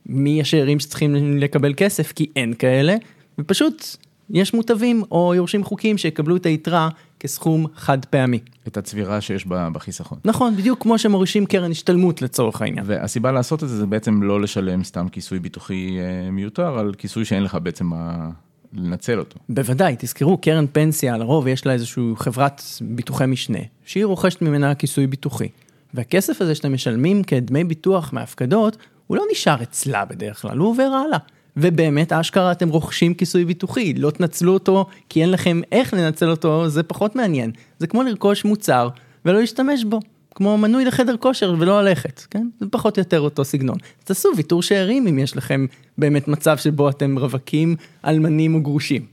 מי 0.06 0.42
השאירים 0.42 0.80
שצריכים 0.80 1.38
לקבל 1.38 1.74
כסף, 1.78 2.12
כי 2.12 2.28
אין 2.36 2.54
כאלה, 2.54 2.96
ופשוט 3.40 3.98
יש 4.30 4.54
מוטבים 4.54 5.04
או 5.12 5.36
יורשים 5.36 5.64
חוקיים 5.64 5.98
שיקבלו 5.98 6.36
את 6.36 6.46
היתרה 6.46 6.90
כסכום 7.20 7.66
חד 7.76 8.06
פעמי. 8.06 8.40
את 8.68 8.78
הצבירה 8.78 9.22
שיש 9.22 9.48
בה 9.48 9.70
בחיסכון. 9.70 10.20
נכון, 10.26 10.56
בדיוק 10.56 10.82
כמו 10.82 10.98
שמורישים 10.98 11.46
קרן 11.46 11.72
השתלמות 11.72 12.22
לצורך 12.22 12.62
העניין. 12.62 12.86
והסיבה 12.88 13.32
לעשות 13.32 13.64
את 13.64 13.70
זה 13.70 13.78
זה 13.78 13.86
בעצם 13.86 14.24
לא 14.24 14.42
לשלם 14.42 14.84
סתם 14.84 15.08
כיסוי 15.10 15.40
ביטוחי 15.40 15.98
אה, 16.00 16.32
מיותר, 16.32 16.80
על 16.80 16.94
כיסוי 16.98 17.26
שאין 17.26 17.44
לך 17.44 17.58
בעצם 17.64 17.86
מה 17.86 18.30
לנצל 18.74 19.20
אותו. 19.20 19.40
בוודאי, 19.50 19.96
תזכרו, 20.00 20.38
קרן 20.38 20.66
פנסיה 20.72 21.18
לרוב 21.18 21.48
יש 21.48 21.66
לה 21.66 21.74
איזושהי 21.74 22.04
חברת 22.16 22.62
ביטוחי 22.82 23.26
משנה, 23.26 23.60
שהיא 23.86 24.06
רוכשת 24.06 24.42
ממנה 24.42 24.76
כיסוי 24.76 25.08
ביטוחי. 25.08 25.48
והכסף 25.94 26.42
הזה 26.42 26.56
שאתם 26.56 26.74
משלמים 26.74 27.24
כדמי 27.24 27.64
ביטוח 27.64 28.14
מהפקדות, 28.14 28.78
הוא 29.12 29.18
לא 29.18 29.24
נשאר 29.32 29.64
אצלה 29.64 30.06
בדרך 30.06 30.42
כלל, 30.42 30.58
הוא 30.58 30.70
עובר 30.70 30.84
הלאה. 30.84 31.18
ובאמת, 31.58 32.14
אשכרה 32.14 32.52
אתם 32.52 32.70
רוכשים 32.70 33.14
כיסוי 33.14 33.46
ביטוחי, 33.46 33.94
לא 33.94 34.12
תנצלו 34.12 34.54
אותו 34.54 34.86
כי 35.10 35.22
אין 35.22 35.32
לכם 35.32 35.62
איך 35.72 35.94
לנצל 35.94 36.30
אותו, 36.30 36.70
זה 36.70 36.84
פחות 36.84 37.16
מעניין. 37.16 37.52
זה 37.80 37.88
כמו 37.88 38.04
לרכוש 38.04 38.46
מוצר 38.46 38.90
ולא 39.26 39.40
להשתמש 39.40 39.84
בו. 39.84 40.00
כמו 40.36 40.58
מנוי 40.58 40.86
לחדר 40.86 41.18
כושר 41.18 41.56
ולא 41.60 41.82
ללכת, 41.82 42.20
כן? 42.30 42.50
זה 42.60 42.66
פחות 42.72 42.98
או 42.98 43.02
יותר 43.02 43.20
אותו 43.20 43.46
סגנון. 43.46 43.78
תעשו 44.04 44.30
ויתור 44.38 44.62
שאירים 44.62 45.08
אם 45.08 45.20
יש 45.20 45.38
לכם 45.38 45.66
באמת 45.98 46.28
מצב 46.28 46.58
שבו 46.58 46.90
אתם 46.90 47.20
רווקים, 47.20 47.76
אלמנים 48.06 48.56
או 48.56 48.62
גרושים. 48.62 49.06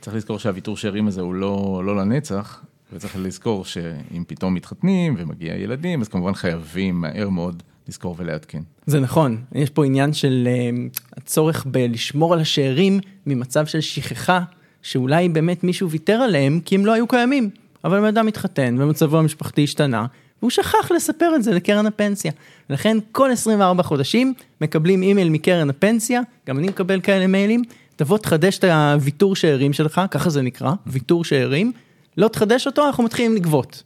צריך 0.00 0.16
לזכור 0.16 0.38
שהוויתור 0.38 0.76
שאירים 0.76 1.08
הזה 1.08 1.20
הוא 1.20 1.34
לא, 1.34 1.82
לא 1.86 1.96
לנצח, 1.96 2.62
וצריך 2.92 3.16
לזכור 3.18 3.64
שאם 3.64 4.24
פתאום 4.26 4.54
מתחתנים 4.54 5.14
ומגיע 5.18 5.54
ילדים, 5.54 6.00
אז 6.00 6.08
כמובן 6.08 6.34
חייבים 6.34 7.00
מהר 7.00 7.28
מאוד 7.28 7.62
לזכור 7.88 8.14
ולעדכן. 8.18 8.62
זה 8.86 9.00
נכון, 9.00 9.36
יש 9.54 9.70
פה 9.70 9.84
עניין 9.84 10.12
של 10.12 10.48
uh, 10.48 11.00
הצורך 11.16 11.66
בלשמור 11.66 12.34
על 12.34 12.40
השאירים 12.40 13.00
ממצב 13.26 13.66
של 13.66 13.80
שכחה, 13.80 14.40
שאולי 14.82 15.28
באמת 15.28 15.64
מישהו 15.64 15.90
ויתר 15.90 16.12
עליהם 16.12 16.60
כי 16.64 16.74
הם 16.74 16.86
לא 16.86 16.92
היו 16.92 17.06
קיימים. 17.06 17.50
אבל 17.84 18.00
בן 18.00 18.06
אדם 18.06 18.28
התחתן 18.28 18.76
ומצבו 18.78 19.18
המשפחתי 19.18 19.64
השתנה, 19.64 20.06
והוא 20.42 20.50
שכח 20.50 20.90
לספר 20.90 21.32
את 21.36 21.42
זה 21.42 21.52
לקרן 21.52 21.86
הפנסיה. 21.86 22.32
לכן 22.70 22.96
כל 23.12 23.30
24 23.30 23.82
חודשים 23.82 24.34
מקבלים 24.60 25.02
אימייל 25.02 25.28
מקרן 25.28 25.70
הפנסיה, 25.70 26.20
גם 26.46 26.58
אני 26.58 26.68
מקבל 26.68 27.00
כאלה 27.00 27.26
מיילים, 27.26 27.62
תבוא 27.96 28.18
תחדש 28.18 28.58
את 28.58 28.64
הוויתור 28.64 29.36
שאירים 29.36 29.72
שלך, 29.72 30.00
ככה 30.10 30.30
זה 30.30 30.42
נקרא, 30.42 30.72
ויתור 30.86 31.24
שאירים, 31.24 31.72
לא 32.16 32.28
תחדש 32.28 32.66
אותו, 32.66 32.86
אנחנו 32.86 33.04
מתחילים 33.04 33.34
לגבות. 33.34 33.82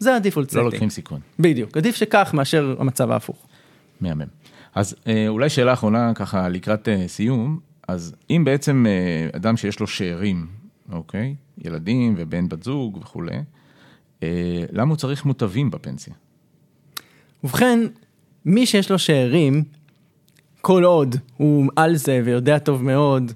זה 0.00 0.16
הדיפולט 0.16 0.52
לא 0.52 0.64
לוקחים 0.64 0.90
סיכון. 0.90 1.20
בדיוק, 1.38 1.76
עדיף 1.76 1.96
שכך 1.96 2.30
מאשר 2.34 2.76
המצב 2.78 3.10
ההפוך. 3.10 3.46
מהמם. 4.00 4.24
אז 4.74 4.96
אה, 5.06 5.28
אולי 5.28 5.48
שאלה 5.48 5.72
אחרונה 5.72 6.14
ככה 6.14 6.48
לקראת 6.48 6.88
אה, 6.88 7.04
סיום, 7.08 7.58
אז 7.88 8.14
אם 8.30 8.42
בעצם 8.44 8.86
אה, 8.88 9.28
אדם 9.36 9.56
שיש 9.56 9.80
לו 9.80 9.86
שאירים, 9.86 10.46
אוקיי, 10.92 11.34
ילדים 11.64 12.14
ובן 12.18 12.48
בת 12.48 12.62
זוג 12.62 12.98
וכולי, 13.02 13.36
למה 14.72 14.90
הוא 14.90 14.96
צריך 14.96 15.24
מוטבים 15.24 15.70
בפנסיה? 15.70 16.14
ובכן, 17.44 17.80
מי 18.44 18.66
שיש 18.66 18.90
לו 18.90 18.98
שאירים, 18.98 19.62
כל 20.60 20.84
עוד 20.84 21.16
הוא 21.36 21.70
על 21.76 21.96
זה 21.96 22.22
ויודע 22.24 22.58
טוב 22.58 22.84
מאוד 22.84 23.32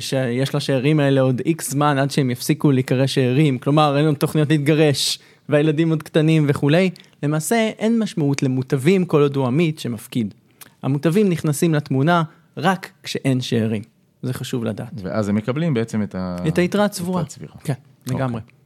שיש 0.00 0.54
לשאירים 0.54 1.00
האלה 1.00 1.20
עוד 1.20 1.42
איקס 1.46 1.70
זמן 1.70 1.98
עד 1.98 2.10
שהם 2.10 2.30
יפסיקו 2.30 2.72
להיקרא 2.72 3.06
שאירים, 3.06 3.58
כלומר 3.58 3.96
אין 3.96 4.04
לנו 4.04 4.14
תוכניות 4.14 4.50
להתגרש, 4.50 5.18
והילדים 5.48 5.90
עוד 5.90 6.02
קטנים 6.02 6.44
וכולי, 6.48 6.90
למעשה 7.22 7.70
אין 7.78 7.98
משמעות 7.98 8.42
למוטבים 8.42 9.04
כל 9.04 9.22
עוד 9.22 9.36
הוא 9.36 9.46
עמית 9.46 9.78
שמפקיד. 9.78 10.34
המוטבים 10.82 11.28
נכנסים 11.28 11.74
לתמונה 11.74 12.22
רק 12.56 12.90
כשאין 13.02 13.40
שאירים, 13.40 13.82
זה 14.22 14.34
חשוב 14.34 14.64
לדעת. 14.64 14.92
ואז 15.02 15.28
הם 15.28 15.34
מקבלים 15.34 15.74
בעצם 15.74 16.02
את, 16.02 16.14
ה... 16.14 16.36
את 16.48 16.58
היתרה 16.58 16.84
הצבועה. 16.84 17.24
כן, 17.64 17.74
לגמרי. 18.06 18.40
אוקיי. 18.40 18.56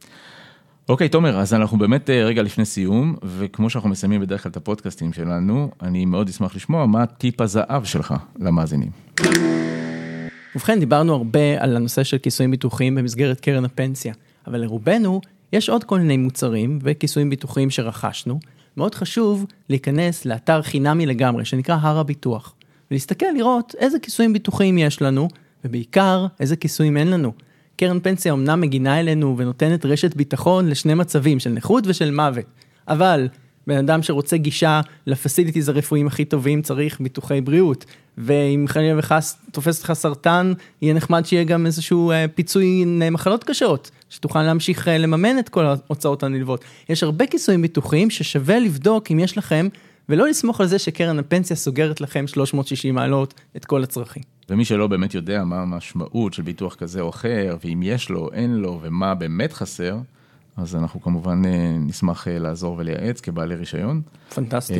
אוקיי, 0.89 1.09
תומר, 1.09 1.39
אז 1.39 1.53
אנחנו 1.53 1.77
באמת 1.77 2.09
אה, 2.09 2.23
רגע 2.23 2.41
לפני 2.41 2.65
סיום, 2.65 3.15
וכמו 3.23 3.69
שאנחנו 3.69 3.89
מסיימים 3.89 4.21
בדרך 4.21 4.43
כלל 4.43 4.49
את 4.49 4.57
הפודקאסטים 4.57 5.13
שלנו, 5.13 5.71
אני 5.81 6.05
מאוד 6.05 6.29
אשמח 6.29 6.55
לשמוע 6.55 6.85
מה 6.85 7.05
טיפ 7.05 7.41
הזהב 7.41 7.83
שלך 7.83 8.13
למאזינים. 8.39 8.89
ובכן, 10.55 10.79
דיברנו 10.79 11.13
הרבה 11.13 11.63
על 11.63 11.75
הנושא 11.75 12.03
של 12.03 12.17
כיסויים 12.17 12.51
ביטוחיים 12.51 12.95
במסגרת 12.95 13.39
קרן 13.39 13.65
הפנסיה, 13.65 14.13
אבל 14.47 14.61
לרובנו 14.61 15.21
יש 15.53 15.69
עוד 15.69 15.83
כל 15.83 15.99
מיני 15.99 16.17
מוצרים 16.17 16.79
וכיסויים 16.83 17.29
ביטוחיים 17.29 17.69
שרכשנו. 17.69 18.39
מאוד 18.77 18.95
חשוב 18.95 19.45
להיכנס 19.69 20.25
לאתר 20.25 20.61
חינמי 20.61 21.05
לגמרי, 21.05 21.45
שנקרא 21.45 21.77
הר 21.81 21.97
הביטוח, 21.97 22.55
ולהסתכל 22.91 23.25
לראות 23.37 23.75
איזה 23.77 23.99
כיסויים 23.99 24.33
ביטוחיים 24.33 24.77
יש 24.77 25.01
לנו, 25.01 25.27
ובעיקר 25.65 26.27
איזה 26.39 26.55
כיסויים 26.55 26.97
אין 26.97 27.07
לנו. 27.07 27.33
קרן 27.75 27.99
פנסיה 27.99 28.33
אמנם 28.33 28.61
מגינה 28.61 28.99
אלינו 28.99 29.37
ונותנת 29.37 29.85
רשת 29.85 30.15
ביטחון 30.15 30.69
לשני 30.69 30.93
מצבים, 30.93 31.39
של 31.39 31.49
נכות 31.49 31.83
ושל 31.87 32.11
מוות, 32.11 32.45
אבל 32.87 33.27
בן 33.71 33.77
אדם 33.77 34.03
שרוצה 34.03 34.37
גישה 34.37 34.81
לפסיליטיז 35.07 35.69
הרפואיים 35.69 36.07
הכי 36.07 36.25
טובים 36.25 36.61
צריך 36.61 37.01
ביטוחי 37.01 37.41
בריאות, 37.41 37.85
ואם 38.17 38.65
חלילה 38.67 38.99
וחס 38.99 39.37
תופס 39.51 39.77
אותך 39.77 39.93
סרטן, 39.93 40.53
יהיה 40.81 40.93
נחמד 40.93 41.25
שיהיה 41.25 41.43
גם 41.43 41.65
איזשהו 41.65 42.11
אה, 42.11 42.25
פיצוי 42.35 42.85
מחלות 43.11 43.43
קשות, 43.43 43.91
שתוכל 44.09 44.43
להמשיך 44.43 44.87
אה, 44.87 44.97
לממן 44.97 45.39
את 45.39 45.49
כל 45.49 45.65
ההוצאות 45.65 46.23
הנלוות. 46.23 46.65
יש 46.89 47.03
הרבה 47.03 47.27
כיסויים 47.27 47.61
ביטוחיים 47.61 48.09
ששווה 48.09 48.59
לבדוק 48.59 49.11
אם 49.11 49.19
יש 49.19 49.37
לכם, 49.37 49.67
ולא 50.09 50.27
לסמוך 50.27 50.61
על 50.61 50.67
זה 50.67 50.79
שקרן 50.79 51.19
הפנסיה 51.19 51.55
סוגרת 51.55 52.01
לכם 52.01 52.27
360 52.27 52.95
מעלות 52.95 53.33
את 53.55 53.65
כל 53.65 53.83
הצרכים. 53.83 54.23
ומי 54.49 54.65
שלא 54.65 54.87
באמת 54.87 55.13
יודע 55.13 55.43
מה 55.43 55.61
המשמעות 55.61 56.33
של 56.33 56.41
ביטוח 56.41 56.75
כזה 56.75 57.01
או 57.01 57.09
אחר, 57.09 57.57
ואם 57.65 57.81
יש 57.83 58.09
לו, 58.09 58.29
אין 58.33 58.55
לו, 58.55 58.79
ומה 58.81 59.15
באמת 59.15 59.53
חסר, 59.53 59.97
אז 60.57 60.75
אנחנו 60.75 61.01
כמובן 61.01 61.41
אה, 61.45 61.75
נשמח 61.79 62.27
אה, 62.27 62.39
לעזור 62.39 62.75
ולייעץ 62.77 63.21
כבעלי 63.21 63.55
רישיון. 63.55 64.01
פנטסטי. 64.35 64.73
אה, 64.73 64.79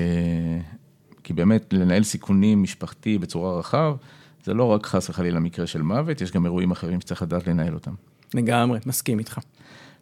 כי 1.24 1.34
באמת 1.34 1.74
לנהל 1.74 2.04
סיכונים 2.04 2.64
משפחתי 2.64 3.18
בצורה 3.18 3.60
רחב, 3.60 3.96
זה 4.44 4.54
לא 4.54 4.64
רק 4.64 4.86
חס 4.86 5.10
וחלילה 5.10 5.40
מקרה 5.40 5.68
של 5.68 5.82
מוות, 5.82 6.22
יש 6.22 6.32
גם 6.32 6.46
אירועים 6.46 6.72
אחרים 6.72 7.02
שצריך 7.02 7.22
לדעת 7.22 7.48
לנהל 7.48 7.74
אותם. 7.74 7.94
לגמרי, 8.34 8.80
מסכים 8.86 9.20
איתך. 9.20 9.40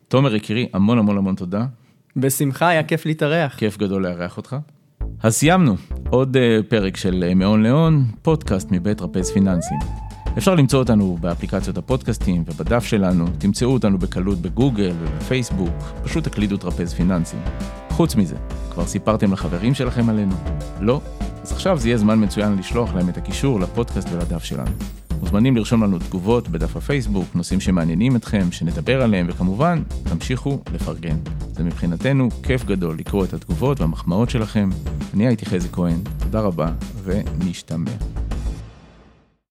תומר 0.07 0.35
יקירי, 0.35 0.69
המון 0.73 0.97
המון 0.97 1.17
המון 1.17 1.35
תודה. 1.35 1.65
בשמחה, 2.15 2.67
היה 2.67 2.83
כיף 2.83 3.05
להתארח. 3.05 3.55
כיף 3.55 3.77
גדול 3.77 4.03
לארח 4.03 4.37
אותך. 4.37 4.55
אז 5.23 5.35
סיימנו, 5.35 5.75
עוד 6.09 6.37
פרק 6.67 6.97
של 6.97 7.33
מהון 7.35 7.63
להון, 7.63 8.05
פודקאסט 8.21 8.67
מבית 8.71 9.01
רפז 9.01 9.31
פיננסים. 9.31 10.08
אפשר 10.37 10.55
למצוא 10.55 10.79
אותנו 10.79 11.17
באפליקציות 11.21 11.77
הפודקאסטים 11.77 12.43
ובדף 12.45 12.83
שלנו, 12.83 13.25
תמצאו 13.37 13.73
אותנו 13.73 13.97
בקלות 13.97 14.37
בגוגל 14.37 14.91
ובפייסבוק, 14.99 15.75
פשוט 16.03 16.23
תקלידו 16.23 16.57
טרפז 16.57 16.93
פיננסים. 16.93 17.39
חוץ 17.89 18.15
מזה, 18.15 18.35
כבר 18.71 18.85
סיפרתם 18.85 19.33
לחברים 19.33 19.73
שלכם 19.73 20.09
עלינו? 20.09 20.35
לא? 20.79 21.01
אז 21.43 21.51
עכשיו 21.51 21.77
זה 21.77 21.87
יהיה 21.87 21.97
זמן 21.97 22.23
מצוין 22.23 22.57
לשלוח 22.57 22.93
להם 22.93 23.09
את 23.09 23.17
הקישור 23.17 23.59
לפודקאסט 23.59 24.07
ולדף 24.11 24.43
שלנו. 24.43 24.71
מוזמנים 25.19 25.57
לרשום 25.57 25.83
לנו 25.83 25.99
תגובות 25.99 26.49
בדף 26.49 26.75
הפייסבוק, 26.75 27.25
נושאים 27.35 27.59
שמעניינים 27.59 28.15
אתכם, 28.15 28.51
שנדבר 28.51 29.01
עליהם, 29.01 29.25
וכמובן, 29.29 29.83
תמשיכו 30.03 30.59
לפרגן. 30.73 31.17
זה 31.51 31.63
מבחינתנו 31.63 32.29
כיף 32.43 32.65
גדול 32.65 32.97
לקרוא 32.97 33.25
את 33.25 33.33
התגובות 33.33 33.81
והמחמאות 33.81 34.29
שלכם. 34.29 34.69
אני 35.13 35.27
הייתי 35.27 35.45
חזי 35.45 35.67
כהן, 35.71 35.99
תודה 36.17 36.39
רבה, 36.39 36.71
ונשתמע. 37.03 37.91